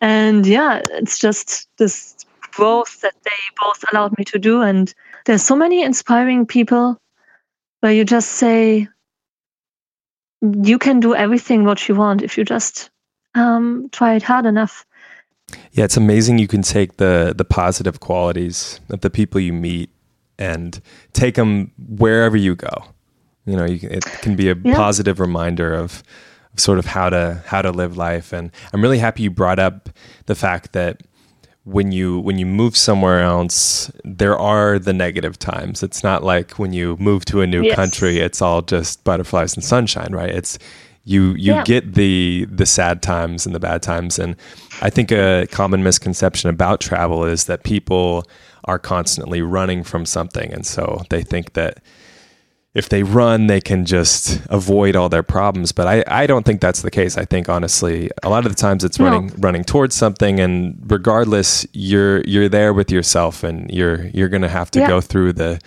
And 0.00 0.46
yeah, 0.46 0.82
it's 0.90 1.18
just 1.18 1.68
this 1.78 2.17
growth 2.58 3.00
that 3.02 3.14
they 3.22 3.40
both 3.62 3.84
allowed 3.92 4.18
me 4.18 4.24
to 4.24 4.38
do. 4.38 4.62
And 4.62 4.92
there's 5.26 5.44
so 5.44 5.54
many 5.54 5.82
inspiring 5.82 6.44
people 6.44 7.00
where 7.80 7.92
you 7.92 8.04
just 8.04 8.30
say, 8.30 8.88
you 10.42 10.78
can 10.78 10.98
do 11.00 11.14
everything 11.14 11.64
what 11.64 11.88
you 11.88 11.94
want 11.94 12.22
if 12.22 12.36
you 12.36 12.44
just 12.44 12.90
um, 13.34 13.88
try 13.92 14.14
it 14.16 14.24
hard 14.24 14.44
enough. 14.44 14.84
Yeah, 15.72 15.84
it's 15.84 15.96
amazing 15.96 16.38
you 16.38 16.48
can 16.48 16.62
take 16.62 16.96
the 16.98 17.32
the 17.36 17.44
positive 17.44 18.00
qualities 18.00 18.80
of 18.90 19.00
the 19.00 19.08
people 19.08 19.40
you 19.40 19.52
meet 19.52 19.90
and 20.38 20.80
take 21.12 21.36
them 21.36 21.72
wherever 21.78 22.36
you 22.36 22.54
go. 22.54 22.84
You 23.46 23.56
know, 23.56 23.64
you, 23.64 23.88
it 23.90 24.04
can 24.22 24.36
be 24.36 24.50
a 24.50 24.56
yeah. 24.56 24.74
positive 24.76 25.20
reminder 25.20 25.72
of, 25.72 26.02
of 26.52 26.60
sort 26.60 26.78
of 26.78 26.86
how 26.86 27.08
to 27.10 27.42
how 27.46 27.62
to 27.62 27.70
live 27.70 27.96
life. 27.96 28.32
And 28.32 28.50
I'm 28.72 28.82
really 28.82 28.98
happy 28.98 29.22
you 29.22 29.30
brought 29.30 29.58
up 29.58 29.88
the 30.26 30.34
fact 30.34 30.72
that 30.72 31.02
when 31.68 31.92
you 31.92 32.18
when 32.20 32.38
you 32.38 32.46
move 32.46 32.74
somewhere 32.74 33.20
else 33.20 33.90
there 34.02 34.38
are 34.38 34.78
the 34.78 34.92
negative 34.92 35.38
times 35.38 35.82
it's 35.82 36.02
not 36.02 36.24
like 36.24 36.52
when 36.52 36.72
you 36.72 36.96
move 36.98 37.26
to 37.26 37.42
a 37.42 37.46
new 37.46 37.62
yes. 37.62 37.76
country 37.76 38.18
it's 38.18 38.40
all 38.40 38.62
just 38.62 39.04
butterflies 39.04 39.54
and 39.54 39.62
sunshine 39.62 40.10
right 40.10 40.30
it's 40.30 40.58
you 41.04 41.32
you 41.32 41.52
yeah. 41.52 41.64
get 41.64 41.92
the 41.92 42.46
the 42.50 42.64
sad 42.64 43.02
times 43.02 43.44
and 43.44 43.54
the 43.54 43.60
bad 43.60 43.82
times 43.82 44.18
and 44.18 44.34
i 44.80 44.88
think 44.88 45.12
a 45.12 45.46
common 45.50 45.82
misconception 45.82 46.48
about 46.48 46.80
travel 46.80 47.24
is 47.24 47.44
that 47.44 47.64
people 47.64 48.24
are 48.64 48.78
constantly 48.78 49.42
running 49.42 49.84
from 49.84 50.06
something 50.06 50.50
and 50.52 50.64
so 50.64 51.02
they 51.10 51.22
think 51.22 51.52
that 51.52 51.82
if 52.78 52.88
they 52.88 53.02
run, 53.02 53.48
they 53.48 53.60
can 53.60 53.84
just 53.84 54.40
avoid 54.48 54.94
all 54.94 55.08
their 55.08 55.24
problems. 55.24 55.72
But 55.72 55.88
I, 55.88 56.04
I 56.06 56.26
don't 56.26 56.46
think 56.46 56.60
that's 56.60 56.82
the 56.82 56.90
case. 56.90 57.18
I 57.18 57.24
think 57.24 57.48
honestly, 57.48 58.10
a 58.22 58.28
lot 58.28 58.46
of 58.46 58.52
the 58.52 58.60
times 58.60 58.84
it's 58.84 58.98
no. 58.98 59.06
running 59.06 59.32
running 59.38 59.64
towards 59.64 59.94
something, 59.94 60.38
and 60.38 60.80
regardless, 60.86 61.66
you're 61.72 62.22
you're 62.22 62.48
there 62.48 62.72
with 62.72 62.90
yourself, 62.90 63.42
and 63.42 63.68
you're 63.70 64.06
you're 64.08 64.28
gonna 64.28 64.48
have 64.48 64.70
to 64.72 64.78
yeah. 64.78 64.88
go 64.88 65.00
through 65.00 65.32
the 65.32 65.60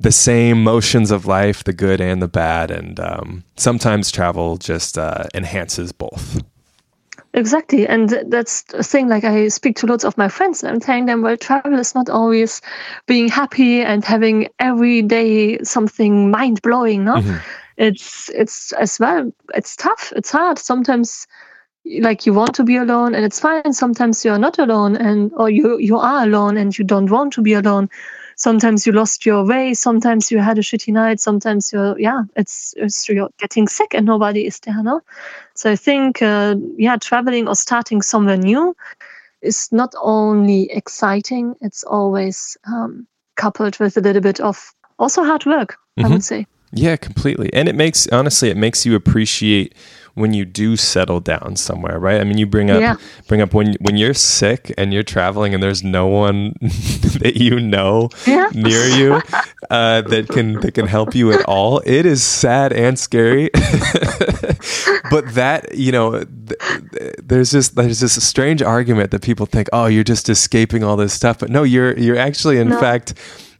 the 0.00 0.12
same 0.12 0.62
motions 0.64 1.10
of 1.10 1.26
life, 1.26 1.64
the 1.64 1.72
good 1.72 2.00
and 2.00 2.22
the 2.22 2.28
bad, 2.28 2.70
and 2.70 2.98
um, 2.98 3.44
sometimes 3.56 4.10
travel 4.10 4.56
just 4.56 4.96
uh, 4.96 5.24
enhances 5.34 5.92
both. 5.92 6.42
Exactly. 7.38 7.86
And 7.86 8.08
that's 8.26 8.62
the 8.62 8.82
thing. 8.82 9.08
Like, 9.08 9.22
I 9.22 9.46
speak 9.46 9.76
to 9.76 9.86
lots 9.86 10.04
of 10.04 10.18
my 10.18 10.26
friends 10.28 10.64
and 10.64 10.72
I'm 10.72 10.80
telling 10.80 11.06
them, 11.06 11.22
well, 11.22 11.36
travel 11.36 11.78
is 11.78 11.94
not 11.94 12.10
always 12.10 12.60
being 13.06 13.28
happy 13.28 13.80
and 13.80 14.04
having 14.04 14.48
every 14.58 15.02
day 15.02 15.58
something 15.62 16.32
mind 16.32 16.60
blowing. 16.62 17.04
No, 17.04 17.14
mm-hmm. 17.14 17.36
it's, 17.76 18.28
it's 18.30 18.72
as 18.72 18.98
well, 18.98 19.32
it's 19.54 19.76
tough. 19.76 20.12
It's 20.16 20.32
hard. 20.32 20.58
Sometimes, 20.58 21.28
like, 22.00 22.26
you 22.26 22.34
want 22.34 22.56
to 22.56 22.64
be 22.64 22.76
alone 22.76 23.14
and 23.14 23.24
it's 23.24 23.38
fine. 23.38 23.72
Sometimes 23.72 24.24
you're 24.24 24.38
not 24.38 24.58
alone 24.58 24.96
and, 24.96 25.30
or 25.36 25.48
you, 25.48 25.78
you 25.78 25.96
are 25.96 26.24
alone 26.24 26.56
and 26.56 26.76
you 26.76 26.84
don't 26.84 27.08
want 27.08 27.34
to 27.34 27.40
be 27.40 27.52
alone 27.52 27.88
sometimes 28.38 28.86
you 28.86 28.92
lost 28.92 29.26
your 29.26 29.44
way 29.44 29.74
sometimes 29.74 30.30
you 30.30 30.38
had 30.38 30.58
a 30.58 30.62
shitty 30.62 30.92
night 30.92 31.20
sometimes 31.20 31.72
you're 31.72 31.98
yeah 31.98 32.22
it's, 32.36 32.72
it's 32.76 33.08
you're 33.08 33.28
getting 33.38 33.68
sick 33.68 33.92
and 33.94 34.06
nobody 34.06 34.46
is 34.46 34.60
there 34.60 34.82
no? 34.82 35.00
So 35.54 35.70
i 35.70 35.76
think 35.76 36.22
uh, 36.22 36.54
yeah 36.76 36.96
traveling 36.96 37.48
or 37.48 37.54
starting 37.54 38.00
somewhere 38.00 38.38
new 38.38 38.74
is 39.42 39.70
not 39.72 39.94
only 40.00 40.70
exciting 40.70 41.54
it's 41.60 41.84
always 41.84 42.56
um, 42.66 43.06
coupled 43.36 43.78
with 43.78 43.96
a 43.96 44.00
little 44.00 44.22
bit 44.22 44.40
of 44.40 44.72
also 44.98 45.24
hard 45.24 45.44
work 45.44 45.76
mm-hmm. 45.98 46.06
i 46.06 46.08
would 46.08 46.24
say. 46.24 46.46
Yeah 46.72 46.96
completely. 46.96 47.50
And 47.52 47.68
it 47.68 47.74
makes 47.74 48.06
honestly 48.08 48.50
it 48.50 48.56
makes 48.56 48.84
you 48.84 48.94
appreciate 48.94 49.74
when 50.18 50.34
you 50.34 50.44
do 50.44 50.76
settle 50.76 51.20
down 51.20 51.56
somewhere, 51.56 51.98
right? 51.98 52.20
I 52.20 52.24
mean, 52.24 52.38
you 52.38 52.46
bring 52.46 52.70
up 52.70 52.80
yeah. 52.80 52.96
bring 53.26 53.40
up 53.40 53.54
when 53.54 53.74
when 53.80 53.96
you're 53.96 54.14
sick 54.14 54.72
and 54.76 54.92
you're 54.92 55.02
traveling 55.02 55.54
and 55.54 55.62
there's 55.62 55.82
no 55.82 56.06
one 56.06 56.54
that 56.60 57.32
you 57.36 57.60
know 57.60 58.10
yeah. 58.26 58.50
near 58.54 58.86
you 58.86 59.14
uh, 59.70 60.02
that 60.02 60.28
can 60.28 60.54
that 60.60 60.74
can 60.74 60.86
help 60.86 61.14
you 61.14 61.32
at 61.32 61.44
all. 61.46 61.80
It 61.86 62.06
is 62.06 62.22
sad 62.22 62.72
and 62.72 62.98
scary, 62.98 63.50
but 65.10 65.34
that 65.34 65.74
you 65.74 65.92
know, 65.92 66.24
th- 66.24 67.14
there's 67.22 67.50
just 67.50 67.76
there's 67.76 68.00
just 68.00 68.16
a 68.16 68.22
strange 68.22 68.62
argument 68.62 69.10
that 69.12 69.22
people 69.22 69.46
think, 69.46 69.68
oh, 69.72 69.86
you're 69.86 70.04
just 70.04 70.28
escaping 70.28 70.84
all 70.84 70.96
this 70.96 71.12
stuff, 71.12 71.38
but 71.38 71.50
no, 71.50 71.62
you're 71.62 71.96
you're 71.98 72.18
actually 72.18 72.58
in 72.58 72.68
no. 72.68 72.80
fact 72.80 73.14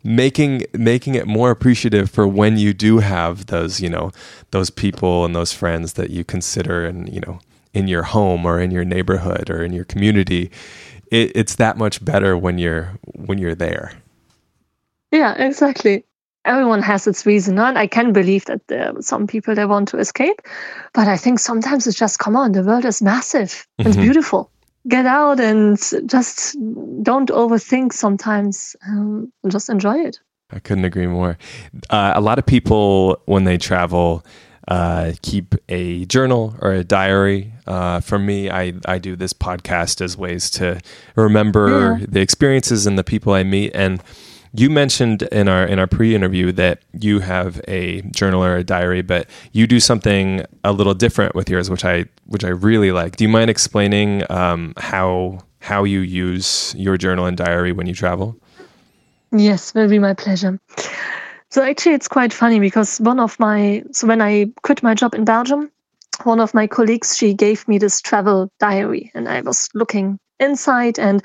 making 0.08 0.64
making 0.72 1.14
it 1.14 1.26
more 1.26 1.50
appreciative 1.50 2.10
for 2.10 2.26
when 2.26 2.56
you 2.56 2.72
do 2.72 2.98
have 2.98 3.46
those 3.46 3.78
you 3.78 3.90
know 3.90 4.10
those 4.52 4.70
people 4.70 5.26
and 5.26 5.36
those 5.36 5.52
friends 5.52 5.92
that 5.92 6.08
you 6.08 6.24
consider 6.24 6.86
and 6.86 7.12
you 7.12 7.20
know 7.20 7.38
in 7.74 7.86
your 7.86 8.02
home 8.02 8.46
or 8.46 8.58
in 8.58 8.70
your 8.70 8.86
neighborhood 8.86 9.50
or 9.50 9.62
in 9.62 9.72
your 9.72 9.84
community 9.84 10.50
it, 11.10 11.30
it's 11.34 11.56
that 11.56 11.76
much 11.76 12.02
better 12.02 12.38
when 12.38 12.56
you're 12.56 12.98
when 13.14 13.36
you're 13.36 13.54
there. 13.54 13.92
Yeah 15.12 15.34
exactly. 15.34 16.04
Everyone 16.46 16.80
has 16.80 17.06
its 17.06 17.26
reason 17.26 17.58
and 17.58 17.76
i 17.76 17.86
can 17.86 18.14
believe 18.14 18.46
that 18.46 18.66
there 18.68 18.96
are 18.96 19.02
some 19.02 19.26
people 19.26 19.54
that 19.54 19.68
want 19.68 19.88
to 19.88 19.98
escape 19.98 20.40
but 20.94 21.06
i 21.06 21.16
think 21.16 21.38
sometimes 21.38 21.86
it's 21.86 21.98
just 21.98 22.18
come 22.18 22.36
on 22.36 22.52
the 22.52 22.62
world 22.62 22.86
is 22.86 23.02
massive. 23.02 23.66
It's 23.78 23.90
mm-hmm. 23.90 24.00
beautiful 24.00 24.50
get 24.88 25.06
out 25.06 25.40
and 25.40 25.78
just 26.06 26.56
don't 27.02 27.28
overthink 27.30 27.92
sometimes 27.92 28.74
um, 28.86 29.32
just 29.48 29.68
enjoy 29.68 29.96
it 29.98 30.18
i 30.50 30.58
couldn't 30.58 30.84
agree 30.84 31.06
more 31.06 31.38
uh, 31.90 32.12
a 32.14 32.20
lot 32.20 32.38
of 32.38 32.46
people 32.46 33.20
when 33.26 33.44
they 33.44 33.58
travel 33.58 34.24
uh, 34.68 35.12
keep 35.22 35.54
a 35.70 36.04
journal 36.04 36.54
or 36.60 36.72
a 36.72 36.84
diary. 36.84 37.52
Uh, 37.66 38.00
for 38.00 38.18
me, 38.18 38.50
I, 38.50 38.74
I 38.84 38.98
do 38.98 39.16
this 39.16 39.32
podcast 39.32 40.02
as 40.02 40.16
ways 40.16 40.50
to 40.50 40.80
remember 41.16 41.96
yeah. 41.98 42.06
the 42.06 42.20
experiences 42.20 42.86
and 42.86 42.98
the 42.98 43.04
people 43.04 43.32
I 43.32 43.44
meet. 43.44 43.72
And 43.74 44.02
you 44.52 44.70
mentioned 44.70 45.22
in 45.22 45.48
our 45.48 45.64
in 45.64 45.78
our 45.78 45.86
pre-interview 45.86 46.52
that 46.52 46.82
you 46.92 47.20
have 47.20 47.60
a 47.68 48.02
journal 48.02 48.42
or 48.42 48.56
a 48.56 48.64
diary, 48.64 49.02
but 49.02 49.28
you 49.52 49.66
do 49.66 49.80
something 49.80 50.44
a 50.64 50.72
little 50.72 50.94
different 50.94 51.34
with 51.34 51.48
yours, 51.48 51.70
which 51.70 51.84
I 51.84 52.06
which 52.26 52.44
I 52.44 52.48
really 52.48 52.92
like. 52.92 53.16
Do 53.16 53.24
you 53.24 53.28
mind 53.28 53.50
explaining 53.50 54.24
um, 54.30 54.74
how 54.76 55.38
how 55.60 55.84
you 55.84 56.00
use 56.00 56.74
your 56.76 56.96
journal 56.96 57.26
and 57.26 57.36
diary 57.36 57.72
when 57.72 57.86
you 57.86 57.94
travel? 57.94 58.36
Yes, 59.32 59.74
will 59.74 59.88
be 59.88 59.98
my 59.98 60.14
pleasure. 60.14 60.58
So 61.50 61.62
actually, 61.62 61.94
it's 61.94 62.08
quite 62.08 62.32
funny 62.32 62.60
because 62.60 62.98
one 62.98 63.20
of 63.20 63.38
my 63.38 63.82
so 63.92 64.06
when 64.06 64.22
I 64.22 64.46
quit 64.62 64.82
my 64.82 64.94
job 64.94 65.14
in 65.14 65.24
Belgium, 65.24 65.70
one 66.24 66.40
of 66.40 66.54
my 66.54 66.66
colleagues 66.66 67.16
she 67.16 67.34
gave 67.34 67.66
me 67.68 67.78
this 67.78 68.00
travel 68.00 68.50
diary, 68.58 69.10
and 69.14 69.28
I 69.28 69.40
was 69.42 69.68
looking 69.74 70.18
inside, 70.40 70.98
and 70.98 71.22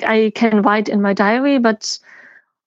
I 0.00 0.32
can 0.34 0.62
write 0.62 0.88
in 0.88 1.02
my 1.02 1.12
diary, 1.12 1.58
but 1.58 1.98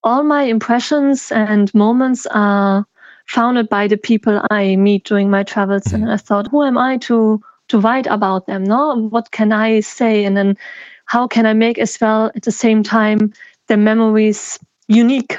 all 0.08 0.24
my 0.24 0.44
impressions 0.44 1.32
and 1.34 1.74
moments 1.74 2.26
are 2.32 2.86
founded 3.26 3.68
by 3.68 3.88
the 3.88 3.98
people 3.98 4.42
I 4.50 4.78
meet 4.78 5.04
during 5.04 5.30
my 5.30 5.44
travels. 5.44 5.84
Mm-hmm. 5.84 6.04
And 6.04 6.12
I 6.12 6.18
thought, 6.18 6.48
who 6.48 6.64
am 6.64 6.78
I 6.78 6.98
to 7.00 7.42
to 7.68 7.80
write 7.80 8.08
about 8.08 8.48
them? 8.48 8.64
No, 8.64 9.10
what 9.10 9.32
can 9.32 9.52
I 9.52 9.82
say? 9.82 10.24
And 10.24 10.38
then 10.38 10.58
how 11.06 11.28
can 11.28 11.46
I 11.46 11.54
make 11.54 11.78
as 11.78 12.00
well 12.00 12.32
at 12.36 12.44
the 12.44 12.52
same 12.52 12.84
time 12.84 13.34
the 13.68 13.76
memories 13.76 14.58
unique 14.88 15.38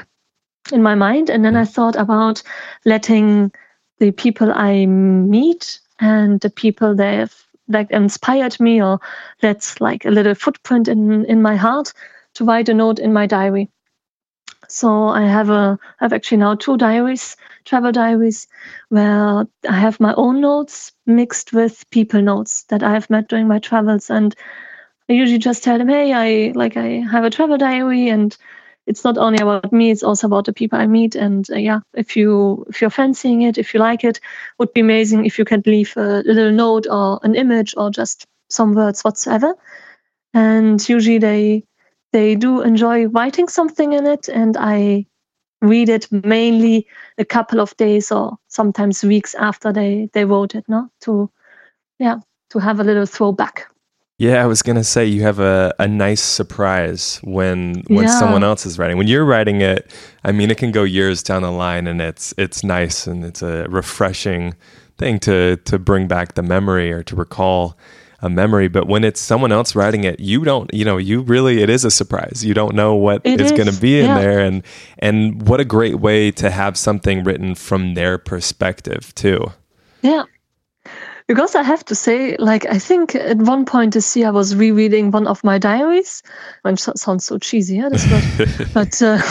in 0.71 0.83
my 0.83 0.93
mind? 0.93 1.31
And 1.31 1.43
then 1.43 1.55
I 1.55 1.65
thought 1.65 1.95
about 1.95 2.43
letting 2.85 3.51
the 3.97 4.11
people 4.11 4.51
I 4.53 4.85
meet 4.85 5.79
and 5.99 6.39
the 6.41 6.51
people 6.51 6.95
that 6.95 7.13
have 7.19 7.35
like 7.67 7.89
inspired 7.89 8.59
me 8.59 8.81
or 8.83 8.99
that's 9.41 9.81
like 9.81 10.05
a 10.05 10.11
little 10.11 10.35
footprint 10.35 10.87
in 10.87 11.25
in 11.25 11.41
my 11.41 11.55
heart 11.55 11.91
to 12.35 12.45
write 12.45 12.69
a 12.69 12.73
note 12.73 12.99
in 12.99 13.13
my 13.13 13.25
diary. 13.25 13.67
So 14.69 15.07
I 15.09 15.23
have 15.23 15.49
a 15.49 15.77
I 15.99 16.03
have 16.05 16.13
actually 16.13 16.37
now 16.37 16.55
two 16.55 16.77
diaries, 16.77 17.35
travel 17.65 17.91
diaries, 17.91 18.47
where 18.89 19.45
I 19.67 19.73
have 19.79 19.99
my 19.99 20.13
own 20.15 20.41
notes 20.41 20.93
mixed 21.05 21.53
with 21.53 21.89
people 21.89 22.21
notes 22.21 22.63
that 22.69 22.83
I 22.83 22.91
have 22.93 23.09
met 23.09 23.27
during 23.27 23.47
my 23.47 23.59
travels, 23.59 24.09
and 24.09 24.35
I 25.09 25.13
usually 25.13 25.39
just 25.39 25.63
tell 25.63 25.77
them, 25.77 25.89
hey, 25.89 26.13
I 26.13 26.53
like 26.55 26.77
I 26.77 27.03
have 27.11 27.25
a 27.25 27.29
travel 27.31 27.57
diary, 27.57 28.09
and 28.09 28.37
it's 28.87 29.03
not 29.03 29.17
only 29.17 29.39
about 29.39 29.73
me; 29.73 29.91
it's 29.91 30.03
also 30.03 30.27
about 30.27 30.45
the 30.45 30.53
people 30.53 30.79
I 30.79 30.87
meet. 30.87 31.15
And 31.15 31.49
uh, 31.51 31.55
yeah, 31.57 31.79
if 31.95 32.15
you 32.15 32.65
if 32.69 32.81
you're 32.81 32.91
fancying 32.91 33.41
it, 33.43 33.57
if 33.57 33.73
you 33.73 33.79
like 33.79 34.03
it, 34.03 34.19
would 34.59 34.73
be 34.73 34.81
amazing 34.81 35.25
if 35.25 35.39
you 35.39 35.45
can 35.45 35.63
leave 35.65 35.93
a 35.97 36.23
little 36.25 36.51
note 36.51 36.87
or 36.89 37.19
an 37.23 37.35
image 37.35 37.73
or 37.77 37.89
just 37.91 38.27
some 38.49 38.73
words 38.75 39.01
whatsoever. 39.03 39.55
And 40.33 40.87
usually 40.89 41.19
they 41.19 41.63
they 42.11 42.35
do 42.35 42.61
enjoy 42.61 43.07
writing 43.07 43.47
something 43.47 43.93
in 43.93 44.05
it, 44.05 44.29
and 44.29 44.57
I 44.57 45.05
read 45.61 45.89
it 45.89 46.07
mainly 46.11 46.87
a 47.17 47.25
couple 47.25 47.59
of 47.59 47.75
days 47.77 48.11
or 48.11 48.37
sometimes 48.47 49.03
weeks 49.03 49.35
after 49.35 49.73
they 49.73 50.09
they 50.13 50.25
wrote 50.25 50.55
it, 50.55 50.65
no, 50.67 50.89
to 51.01 51.29
yeah, 51.99 52.19
to 52.49 52.59
have 52.59 52.79
a 52.79 52.83
little 52.83 53.05
throwback. 53.05 53.67
Yeah, 54.17 54.43
I 54.43 54.47
was 54.47 54.61
gonna 54.61 54.83
say 54.83 55.05
you 55.05 55.21
have 55.21 55.39
a, 55.39 55.73
a 55.79 55.87
nice 55.87 56.21
surprise 56.21 57.19
when 57.23 57.83
when 57.87 58.05
yeah. 58.05 58.19
someone 58.19 58.43
else 58.43 58.65
is 58.65 58.77
writing. 58.77 58.97
When 58.97 59.07
you're 59.07 59.25
writing 59.25 59.61
it, 59.61 59.91
I 60.25 60.33
mean, 60.33 60.51
it 60.51 60.57
can 60.57 60.71
go 60.71 60.83
years 60.83 61.23
down 61.23 61.41
the 61.41 61.51
line, 61.51 61.87
and 61.87 62.01
it's 62.01 62.33
it's 62.37 62.63
nice 62.63 63.07
and 63.07 63.23
it's 63.23 63.41
a 63.41 63.65
refreshing 63.69 64.55
thing 64.97 65.19
to 65.19 65.55
to 65.55 65.79
bring 65.79 66.07
back 66.07 66.33
the 66.33 66.43
memory 66.43 66.91
or 66.91 67.01
to 67.03 67.15
recall 67.15 67.77
a 68.21 68.29
memory. 68.29 68.67
But 68.67 68.87
when 68.87 69.03
it's 69.03 69.19
someone 69.19 69.51
else 69.51 69.75
writing 69.75 70.03
it, 70.03 70.19
you 70.19 70.43
don't, 70.43 70.71
you 70.73 70.85
know, 70.85 70.97
you 70.97 71.21
really, 71.21 71.61
it 71.61 71.69
is 71.69 71.85
a 71.85 71.91
surprise. 71.91 72.43
You 72.43 72.53
don't 72.53 72.75
know 72.75 72.95
what 72.95 73.21
it 73.23 73.41
is, 73.41 73.51
is. 73.51 73.57
going 73.57 73.73
to 73.73 73.79
be 73.79 73.99
in 73.99 74.05
yeah. 74.05 74.19
there. 74.19 74.39
And, 74.39 74.63
and 74.99 75.47
what 75.47 75.59
a 75.59 75.65
great 75.65 75.99
way 75.99 76.31
to 76.31 76.49
have 76.49 76.77
something 76.77 77.23
written 77.23 77.55
from 77.55 77.93
their 77.93 78.17
perspective 78.17 79.13
too. 79.15 79.51
Yeah. 80.01 80.23
Because 81.27 81.53
I 81.53 81.61
have 81.61 81.85
to 81.85 81.93
say, 81.93 82.35
like, 82.37 82.65
I 82.65 82.79
think 82.79 83.13
at 83.13 83.37
one 83.37 83.63
point 83.63 83.93
this 83.93 84.17
year 84.17 84.29
I 84.29 84.31
was 84.31 84.55
rereading 84.55 85.11
one 85.11 85.27
of 85.27 85.43
my 85.43 85.59
diaries, 85.59 86.23
which 86.63 86.79
sounds 86.79 87.25
so 87.25 87.37
cheesy, 87.37 87.75
yeah, 87.75 87.89
this 87.89 88.09
word. 88.09 88.67
but 88.73 88.99
uh, 88.99 89.21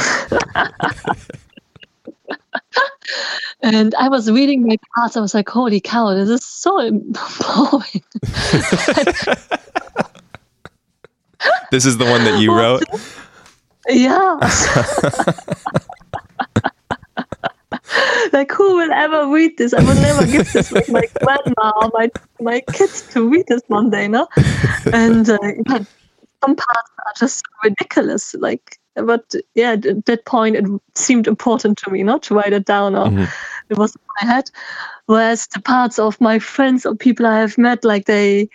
and 3.63 3.95
I 3.97 4.09
was 4.09 4.31
reading 4.31 4.67
my 4.67 4.77
parts. 4.95 5.17
I 5.17 5.21
was 5.21 5.35
like, 5.35 5.49
holy 5.49 5.81
cow, 5.81 6.15
this 6.15 6.29
is 6.29 6.45
so 6.45 6.91
boring. 6.91 8.05
this 11.71 11.85
is 11.85 11.99
the 11.99 12.05
one 12.05 12.25
that 12.25 12.41
you 12.41 12.55
wrote? 12.55 12.85
Yeah. 13.89 14.39
like 18.33 18.53
who 18.53 18.77
will 18.77 18.93
ever 18.93 19.29
read 19.29 19.57
this? 19.57 19.73
I 19.73 19.83
will 19.83 19.95
never 19.95 20.27
give 20.27 20.53
this 20.53 20.69
to 20.69 20.93
my 20.93 21.05
grandma 21.23 21.73
or 21.83 21.91
my 21.95 22.11
my 22.41 22.61
kids 22.73 23.03
to 23.13 23.29
read 23.29 23.47
this 23.49 23.63
one 23.69 23.91
day, 23.91 24.09
no? 24.09 24.29
And 24.93 25.29
uh, 25.29 25.39
some 26.45 26.57
parts 26.57 26.91
are 27.07 27.13
just 27.19 27.45
ridiculous. 27.65 28.35
Like 28.35 28.79
but 29.07 29.35
yeah, 29.55 29.73
at 29.73 30.07
that 30.07 30.25
point 30.25 30.57
it 30.57 30.65
seemed 30.95 31.27
important 31.27 31.79
to 31.79 31.91
me 31.91 32.03
not 32.03 32.23
to 32.25 32.35
write 32.35 32.53
it 32.53 32.65
down 32.65 32.95
or 32.95 33.07
mm-hmm. 33.07 33.25
it 33.71 33.79
was 33.79 33.95
in 33.95 34.03
my 34.21 34.35
head. 34.35 34.51
Whereas 35.07 35.47
the 35.49 35.61
parts 35.61 35.99
of 35.99 36.21
my 36.21 36.39
friends 36.39 36.85
or 36.85 36.95
people 36.95 37.27
I 37.27 37.39
have 37.39 37.57
met, 37.59 37.85
like 37.85 38.07
they, 38.07 38.49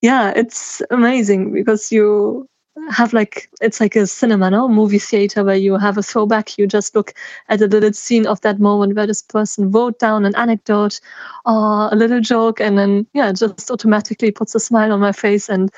yeah, 0.00 0.32
it's 0.34 0.82
amazing 0.90 1.52
because 1.52 1.92
you 1.92 2.48
have 2.90 3.12
like 3.12 3.50
it's 3.60 3.80
like 3.80 3.96
a 3.96 4.06
cinema, 4.06 4.50
no 4.50 4.68
movie 4.68 4.98
theater 4.98 5.44
where 5.44 5.56
you 5.56 5.76
have 5.76 5.98
a 5.98 6.02
throwback. 6.02 6.56
You 6.58 6.66
just 6.66 6.94
look 6.94 7.14
at 7.48 7.60
a 7.60 7.66
little 7.66 7.92
scene 7.92 8.26
of 8.26 8.40
that 8.40 8.58
moment 8.58 8.96
where 8.96 9.06
this 9.06 9.22
person 9.22 9.70
wrote 9.70 9.98
down 9.98 10.24
an 10.24 10.34
anecdote 10.36 11.00
or 11.44 11.88
a 11.92 11.94
little 11.94 12.20
joke, 12.20 12.60
and 12.60 12.78
then 12.78 13.06
yeah, 13.12 13.28
it 13.28 13.36
just 13.36 13.70
automatically 13.70 14.30
puts 14.30 14.54
a 14.54 14.60
smile 14.60 14.92
on 14.92 15.00
my 15.00 15.12
face, 15.12 15.48
and 15.48 15.70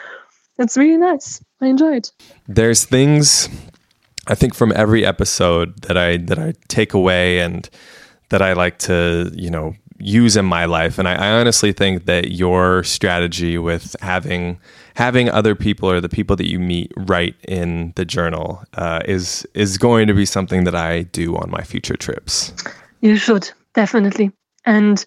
it's 0.58 0.76
really 0.76 0.96
nice. 0.96 1.42
I 1.60 1.66
enjoy 1.66 1.96
it. 1.96 2.12
There's 2.46 2.84
things 2.84 3.48
I 4.26 4.34
think 4.34 4.54
from 4.54 4.72
every 4.74 5.04
episode 5.04 5.82
that 5.82 5.96
I 5.96 6.18
that 6.18 6.38
I 6.38 6.54
take 6.68 6.94
away 6.94 7.40
and 7.40 7.68
that 8.30 8.42
I 8.42 8.52
like 8.52 8.78
to 8.80 9.30
you 9.34 9.50
know 9.50 9.74
use 9.98 10.36
in 10.36 10.44
my 10.44 10.64
life, 10.64 10.98
and 10.98 11.08
I, 11.08 11.14
I 11.14 11.40
honestly 11.40 11.72
think 11.72 12.06
that 12.06 12.32
your 12.32 12.84
strategy 12.84 13.58
with 13.58 13.96
having 14.00 14.58
having 14.94 15.28
other 15.28 15.54
people 15.54 15.90
or 15.90 16.00
the 16.00 16.08
people 16.08 16.36
that 16.36 16.48
you 16.48 16.58
meet 16.58 16.92
write 16.96 17.36
in 17.46 17.92
the 17.96 18.04
journal 18.04 18.64
uh, 18.74 19.00
is 19.04 19.46
is 19.54 19.78
going 19.78 20.06
to 20.06 20.14
be 20.14 20.26
something 20.26 20.64
that 20.64 20.74
I 20.74 21.02
do 21.02 21.36
on 21.36 21.50
my 21.50 21.62
future 21.62 21.96
trips. 21.96 22.52
You 23.00 23.16
should 23.16 23.50
definitely. 23.74 24.32
And 24.66 25.04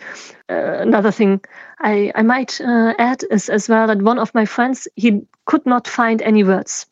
uh, 0.49 0.77
another 0.82 1.12
thing 1.12 1.41
I, 1.80 2.12
I 2.13 2.21
might 2.21 2.62
uh, 2.62 2.93
add 2.99 3.23
is 3.32 3.49
as 3.49 3.67
well 3.67 3.88
that 3.88 4.03
one 4.03 4.19
of 4.19 4.34
my 4.36 4.45
friends 4.45 4.88
he 4.95 5.25
could 5.45 5.65
not 5.65 5.88
find 5.88 6.21
any 6.21 6.43
words 6.43 6.86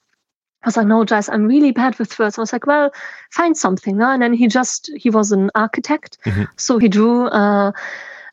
I 0.66 0.68
was 0.68 0.78
like, 0.78 0.88
no, 0.88 1.06
Jess, 1.06 1.30
I'm 1.30 1.46
really 1.46 1.72
bad 1.72 1.98
with 2.00 2.18
words. 2.18 2.40
I 2.40 2.42
was 2.42 2.52
like, 2.52 2.66
well, 2.66 2.92
find 3.30 3.56
something. 3.56 3.98
No? 3.98 4.10
And 4.10 4.24
then 4.24 4.34
he 4.34 4.48
just, 4.48 4.90
he 4.98 5.12
was 5.12 5.32
an 5.32 5.52
architect. 5.54 6.18
Mm-hmm. 6.26 6.46
So 6.58 6.80
he 6.80 6.90
drew 6.90 7.28
uh, 7.28 7.72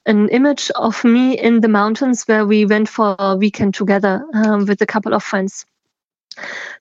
an 0.07 0.31
image 0.31 0.71
of 0.75 1.05
me 1.05 1.38
in 1.38 1.61
the 1.61 1.68
mountains 1.68 2.25
where 2.25 2.47
we 2.47 2.64
went 2.64 2.88
for 2.88 3.14
a 3.18 3.37
weekend 3.37 3.75
together 3.75 4.25
um, 4.33 4.64
with 4.64 4.81
a 4.81 4.87
couple 4.87 5.12
of 5.12 5.23
friends. 5.23 5.66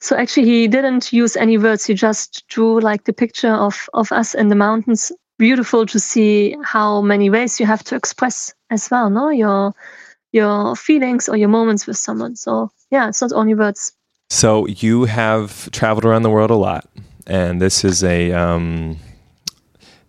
So 0.00 0.16
actually, 0.16 0.46
he 0.46 0.68
didn't 0.68 1.12
use 1.12 1.36
any 1.36 1.58
words. 1.58 1.84
He 1.84 1.92
just 1.92 2.48
drew 2.48 2.80
like 2.80 3.04
the 3.04 3.12
picture 3.12 3.52
of, 3.52 3.90
of 3.92 4.10
us 4.10 4.34
in 4.34 4.48
the 4.48 4.54
mountains. 4.54 5.12
Beautiful 5.38 5.84
to 5.84 6.00
see 6.00 6.56
how 6.64 7.02
many 7.02 7.28
ways 7.28 7.60
you 7.60 7.66
have 7.66 7.84
to 7.84 7.94
express 7.94 8.54
as 8.70 8.90
well, 8.90 9.10
no? 9.10 9.28
Your 9.28 9.74
your 10.30 10.74
feelings 10.76 11.28
or 11.28 11.36
your 11.36 11.48
moments 11.48 11.86
with 11.86 11.98
someone. 11.98 12.36
So 12.36 12.70
yeah, 12.90 13.08
it's 13.08 13.20
not 13.20 13.32
only 13.32 13.54
words. 13.54 13.92
So 14.32 14.66
you 14.66 15.04
have 15.04 15.70
traveled 15.72 16.06
around 16.06 16.22
the 16.22 16.30
world 16.30 16.50
a 16.50 16.54
lot, 16.54 16.88
and 17.26 17.60
this 17.60 17.84
is 17.84 18.02
a 18.02 18.32
um, 18.32 18.96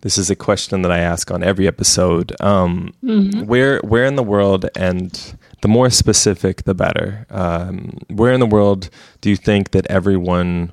this 0.00 0.16
is 0.16 0.30
a 0.30 0.34
question 0.34 0.80
that 0.80 0.90
I 0.90 1.00
ask 1.00 1.30
on 1.30 1.44
every 1.44 1.68
episode. 1.68 2.34
Um, 2.40 2.94
mm-hmm. 3.04 3.44
Where 3.44 3.80
where 3.80 4.06
in 4.06 4.16
the 4.16 4.22
world, 4.22 4.66
and 4.74 5.36
the 5.60 5.68
more 5.68 5.90
specific, 5.90 6.64
the 6.64 6.74
better. 6.74 7.26
Um, 7.28 7.98
where 8.08 8.32
in 8.32 8.40
the 8.40 8.46
world 8.46 8.88
do 9.20 9.28
you 9.28 9.36
think 9.36 9.72
that 9.72 9.86
everyone 9.90 10.72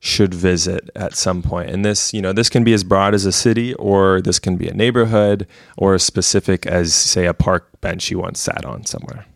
should 0.00 0.32
visit 0.32 0.88
at 0.96 1.14
some 1.14 1.42
point? 1.42 1.68
And 1.68 1.84
this, 1.84 2.14
you 2.14 2.22
know, 2.22 2.32
this 2.32 2.48
can 2.48 2.64
be 2.64 2.72
as 2.72 2.84
broad 2.84 3.12
as 3.12 3.26
a 3.26 3.32
city, 3.32 3.74
or 3.74 4.22
this 4.22 4.38
can 4.38 4.56
be 4.56 4.66
a 4.66 4.72
neighborhood, 4.72 5.46
or 5.76 5.92
as 5.92 6.02
specific 6.02 6.64
as, 6.64 6.94
say, 6.94 7.26
a 7.26 7.34
park 7.34 7.68
bench 7.82 8.10
you 8.10 8.18
once 8.18 8.40
sat 8.40 8.64
on 8.64 8.86
somewhere. 8.86 9.26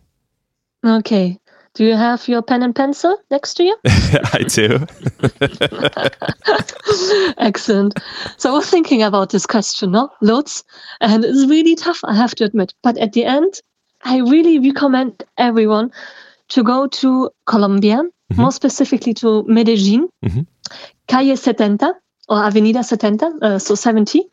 Okay. 0.83 1.39
Do 1.75 1.85
you 1.85 1.95
have 1.95 2.27
your 2.27 2.43
pen 2.43 2.61
and 2.61 2.75
pencil 2.75 3.17
next 3.31 3.55
to 3.55 3.63
you? 3.63 3.75
I 3.85 4.45
do. 4.47 4.85
Excellent. 7.37 7.95
So 8.37 8.51
I 8.51 8.53
was 8.53 8.69
thinking 8.69 9.01
about 9.01 9.31
this 9.31 9.47
question, 9.47 9.91
no? 9.91 10.09
Loads. 10.21 10.63
And 11.01 11.25
it's 11.25 11.49
really 11.49 11.75
tough, 11.75 11.99
I 12.03 12.13
have 12.15 12.35
to 12.35 12.43
admit. 12.43 12.75
But 12.83 12.97
at 12.99 13.13
the 13.13 13.25
end, 13.25 13.59
I 14.03 14.17
really 14.19 14.59
recommend 14.59 15.23
everyone 15.37 15.91
to 16.49 16.63
go 16.63 16.87
to 16.87 17.31
Colombia, 17.45 17.97
mm-hmm. 17.97 18.41
more 18.41 18.51
specifically 18.51 19.15
to 19.15 19.43
Medellin, 19.47 20.09
mm-hmm. 20.23 20.41
Calle 21.07 21.35
70 21.35 21.85
or 22.29 22.43
Avenida 22.43 22.83
70, 22.83 23.25
uh, 23.41 23.57
so 23.57 23.73
70, 23.73 24.23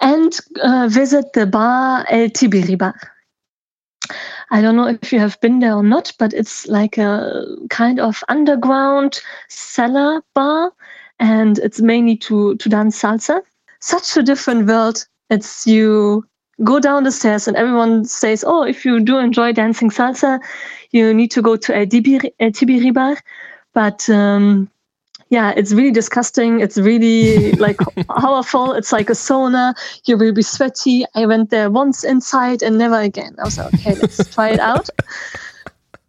and 0.00 0.38
uh, 0.62 0.88
visit 0.90 1.32
the 1.34 1.46
bar 1.46 2.04
El 2.10 2.30
Tibiri 2.30 2.76
Bar. 2.76 2.94
I 4.50 4.60
don't 4.60 4.76
know 4.76 4.86
if 4.86 5.12
you 5.12 5.20
have 5.20 5.40
been 5.40 5.60
there 5.60 5.74
or 5.74 5.82
not, 5.82 6.12
but 6.18 6.32
it's 6.32 6.66
like 6.68 6.98
a 6.98 7.44
kind 7.68 8.00
of 8.00 8.22
underground 8.28 9.20
cellar 9.48 10.22
bar, 10.34 10.72
and 11.18 11.58
it's 11.58 11.80
mainly 11.80 12.16
to 12.18 12.56
to 12.56 12.68
dance 12.68 13.00
salsa. 13.00 13.42
Such 13.80 14.16
a 14.16 14.22
different 14.22 14.66
world. 14.66 15.06
It's 15.30 15.66
you 15.66 16.24
go 16.64 16.80
down 16.80 17.04
the 17.04 17.12
stairs 17.12 17.48
and 17.48 17.56
everyone 17.56 18.04
says, 18.04 18.44
"Oh, 18.46 18.62
if 18.62 18.84
you 18.84 19.00
do 19.00 19.18
enjoy 19.18 19.52
dancing 19.52 19.90
salsa, 19.90 20.40
you 20.90 21.14
need 21.14 21.30
to 21.32 21.42
go 21.42 21.56
to 21.56 21.76
El 21.76 21.86
Tibiri, 21.86 22.32
El 22.40 22.50
Tibiri 22.50 22.92
Bar." 22.92 23.16
But 23.72 24.08
um, 24.10 24.68
yeah, 25.30 25.52
it's 25.56 25.72
really 25.72 25.92
disgusting. 25.92 26.60
It's 26.60 26.76
really 26.76 27.52
like 27.52 27.78
powerful. 28.08 28.72
It's 28.72 28.92
like 28.92 29.08
a 29.08 29.14
sauna. 29.14 29.74
You 30.04 30.18
will 30.18 30.32
be 30.32 30.42
sweaty. 30.42 31.04
I 31.14 31.24
went 31.24 31.50
there 31.50 31.70
once 31.70 32.02
inside 32.02 32.62
and 32.62 32.76
never 32.76 33.00
again. 33.00 33.36
I 33.38 33.44
was 33.44 33.56
like, 33.56 33.72
okay, 33.74 33.94
let's 33.94 34.28
try 34.34 34.50
it 34.50 34.60
out. 34.60 34.90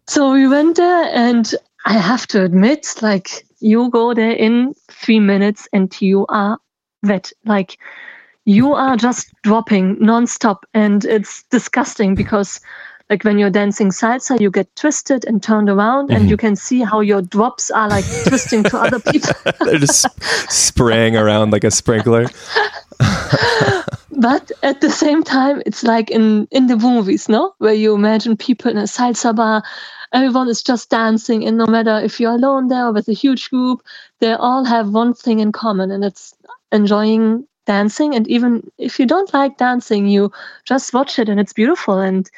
So 0.08 0.34
we 0.34 0.48
went 0.48 0.76
there, 0.76 1.10
and 1.14 1.54
I 1.86 1.94
have 1.94 2.26
to 2.28 2.44
admit, 2.44 2.96
like, 3.02 3.46
you 3.60 3.92
go 3.92 4.14
there 4.16 4.32
in 4.32 4.74
three 4.90 5.20
minutes 5.20 5.68
and 5.72 5.96
you 6.02 6.26
are 6.28 6.58
wet. 7.04 7.32
Like, 7.46 7.78
you 8.46 8.74
are 8.74 8.98
just 8.98 9.32
dropping 9.44 9.98
nonstop, 9.98 10.64
and 10.74 11.06
it's 11.06 11.44
disgusting 11.52 12.16
because 12.16 12.60
like 13.12 13.26
when 13.26 13.38
you're 13.38 13.50
dancing 13.50 13.90
salsa, 13.90 14.40
you 14.40 14.50
get 14.50 14.74
twisted 14.78 15.26
and 15.26 15.44
turned 15.44 15.70
around, 15.70 16.08
mm-hmm. 16.08 16.22
and 16.22 16.30
you 16.30 16.38
can 16.38 16.56
see 16.56 16.80
how 16.80 17.02
your 17.02 17.22
drops 17.22 17.70
are 17.70 17.90
like 17.90 18.06
twisting 18.26 18.64
to 18.64 18.78
other 18.78 19.00
people. 19.00 19.34
They're 19.66 19.80
just 19.80 20.08
spraying 20.50 21.18
around 21.18 21.52
like 21.52 21.66
a 21.66 21.72
sprinkler. 21.72 22.24
but 24.12 24.50
at 24.64 24.80
the 24.80 24.90
same 24.90 25.24
time, 25.24 25.62
it's 25.66 25.84
like 25.84 26.10
in 26.10 26.48
in 26.52 26.68
the 26.68 26.78
movies, 26.78 27.28
no, 27.28 27.54
where 27.58 27.74
you 27.74 27.94
imagine 27.94 28.38
people 28.38 28.72
in 28.72 28.78
a 28.78 28.84
salsa 28.84 29.36
bar. 29.36 29.62
Everyone 30.14 30.48
is 30.48 30.64
just 30.64 30.90
dancing, 30.90 31.46
and 31.46 31.58
no 31.58 31.68
matter 31.68 32.00
if 32.00 32.18
you're 32.18 32.36
alone 32.36 32.70
there 32.70 32.86
or 32.86 32.94
with 32.94 33.10
a 33.10 33.14
huge 33.14 33.50
group, 33.50 33.82
they 34.20 34.32
all 34.32 34.64
have 34.64 34.90
one 34.90 35.14
thing 35.14 35.40
in 35.40 35.52
common, 35.52 35.92
and 35.92 36.06
it's 36.06 36.34
enjoying 36.72 37.46
dancing. 37.66 38.16
And 38.16 38.26
even 38.28 38.72
if 38.78 39.00
you 39.00 39.06
don't 39.06 39.34
like 39.34 39.58
dancing, 39.58 40.08
you 40.08 40.32
just 40.64 40.94
watch 40.94 41.20
it, 41.20 41.28
and 41.28 41.40
it's 41.42 41.54
beautiful. 41.54 42.00
And 42.00 42.30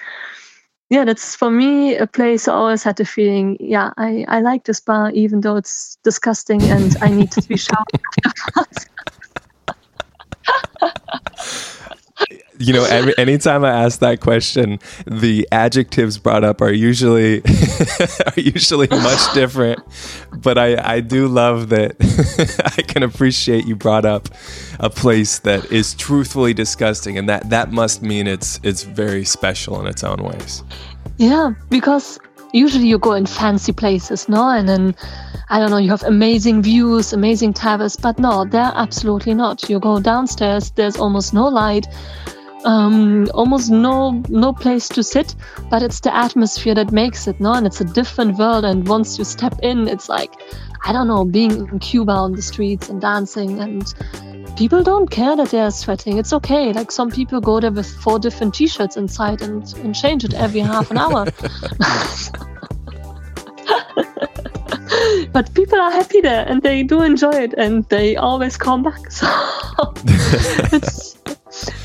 yeah, 0.90 1.06
that's 1.06 1.36
for 1.36 1.50
me 1.50 1.96
a 1.96 2.08
place 2.08 2.48
I 2.48 2.54
always 2.54 2.84
had 2.84 2.98
the 2.98 3.06
feeling, 3.06 3.58
yeah, 3.60 3.92
I, 3.98 4.26
I 4.28 4.42
like 4.42 4.66
this 4.66 4.80
bar 4.80 5.12
even 5.12 5.42
though 5.42 5.56
it's 5.56 5.98
disgusting 6.04 6.62
and 6.64 6.96
I 7.02 7.10
need 7.10 7.32
to 7.32 7.42
be 7.42 7.58
showered 7.58 7.86
you 12.64 12.74
know, 12.74 12.86
every, 12.86 13.18
anytime 13.18 13.66
I 13.66 13.72
ask 13.72 14.00
that 14.00 14.22
question, 14.22 14.80
the 15.06 15.48
adjectives 15.52 16.18
brought 16.18 16.44
up 16.44 16.62
are 16.62 16.72
usually 16.72 17.42
are 18.26 18.40
usually 18.40 18.88
much 18.88 19.22
different. 19.34 19.80
But 20.32 20.58
I 20.58 20.96
I 20.96 21.00
do 21.02 21.28
love 21.28 21.70
that 21.70 21.96
I 22.78 22.82
can 22.82 23.04
appreciate 23.04 23.66
you 23.66 23.76
brought 23.76 24.06
up 24.06 24.30
a 24.80 24.90
place 24.90 25.40
that 25.40 25.72
is 25.72 25.94
truthfully 25.94 26.54
disgusting, 26.54 27.18
and 27.18 27.28
that 27.30 27.50
that 27.50 27.72
must 27.72 28.02
mean 28.02 28.28
it's 28.28 28.60
it's 28.64 28.84
very 28.84 29.26
special 29.26 29.80
in 29.82 29.88
its 29.88 30.04
own 30.04 30.24
ways. 30.24 30.64
Yeah, 31.18 31.54
because 31.70 32.20
usually 32.54 32.88
you 32.88 32.98
go 32.98 33.14
in 33.14 33.26
fancy 33.26 33.74
places, 33.74 34.30
no, 34.30 34.50
and 34.50 34.70
then 34.70 34.96
I 35.50 35.60
don't 35.60 35.70
know, 35.70 35.78
you 35.78 35.90
have 35.90 36.04
amazing 36.04 36.62
views, 36.64 37.14
amazing 37.14 37.54
towers, 37.54 37.96
but 37.96 38.18
no, 38.18 38.46
they're 38.46 38.72
absolutely 38.76 39.34
not. 39.34 39.70
You 39.70 39.80
go 39.80 40.00
downstairs, 40.00 40.72
there's 40.72 40.98
almost 40.98 41.34
no 41.34 41.48
light 41.48 41.88
um, 42.66 43.30
almost 43.34 43.70
no 43.70 44.24
no 44.30 44.54
place 44.54 44.88
to 44.90 45.04
sit 45.04 45.36
but 45.70 45.84
it's 45.84 46.00
the 46.00 46.16
atmosphere 46.16 46.76
that 46.76 46.92
makes 46.92 47.28
it 47.28 47.40
no? 47.40 47.54
And 47.54 47.68
it's 47.68 47.82
a 47.82 47.86
different 47.86 48.38
world 48.38 48.66
and 48.66 48.88
once 48.88 49.18
you 49.18 49.26
step 49.26 49.56
in 49.62 49.88
it's 49.88 50.10
like 50.10 50.34
i 50.86 50.92
don't 50.92 51.08
know 51.08 51.26
being 51.26 51.68
in 51.68 51.80
cuba 51.80 52.12
on 52.12 52.34
the 52.34 52.42
streets 52.42 52.90
and 52.90 53.02
dancing 53.02 53.60
and 53.60 53.94
people 54.58 54.84
don't 54.84 55.10
care 55.10 55.36
that 55.36 55.50
they're 55.50 55.72
sweating. 55.72 56.20
It's 56.20 56.32
okay. 56.32 56.72
Like 56.74 56.92
some 56.92 57.10
people 57.10 57.42
go 57.42 57.60
there 57.60 57.72
with 57.72 57.88
four 57.88 58.20
different 58.20 58.54
t-shirts 58.54 58.98
inside 58.98 59.42
and, 59.42 59.74
and 59.78 59.96
change 59.96 60.24
it 60.24 60.36
every 60.36 60.60
half 60.60 60.92
an 60.92 60.98
hour. 60.98 61.26
But 65.32 65.52
people 65.56 65.80
are 65.80 65.92
happy 65.92 66.22
there 66.22 66.46
and 66.48 66.62
they 66.62 66.84
do 66.84 67.02
enjoy 67.02 67.32
it 67.32 67.54
and 67.58 67.84
they 67.90 68.16
always 68.16 68.56
come 68.56 68.84
back. 68.84 69.12
So 69.12 69.28
it's 70.72 71.13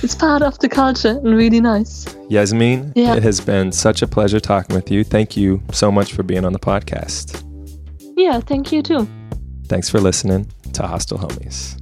it's 0.02 0.14
part 0.14 0.42
of 0.42 0.58
the 0.58 0.68
culture 0.68 1.20
and 1.22 1.36
really 1.36 1.60
nice. 1.60 2.06
Yasmin, 2.28 2.92
yeah. 2.96 3.14
it 3.14 3.22
has 3.22 3.40
been 3.40 3.72
such 3.72 4.02
a 4.02 4.06
pleasure 4.06 4.40
talking 4.40 4.74
with 4.74 4.90
you. 4.90 5.04
Thank 5.04 5.36
you 5.36 5.62
so 5.72 5.90
much 5.90 6.12
for 6.12 6.22
being 6.22 6.44
on 6.44 6.52
the 6.52 6.58
podcast. 6.58 7.44
Yeah, 8.16 8.40
thank 8.40 8.72
you 8.72 8.82
too. 8.82 9.08
Thanks 9.66 9.88
for 9.88 10.00
listening 10.00 10.50
to 10.72 10.86
Hostel 10.86 11.18
Homies. 11.18 11.80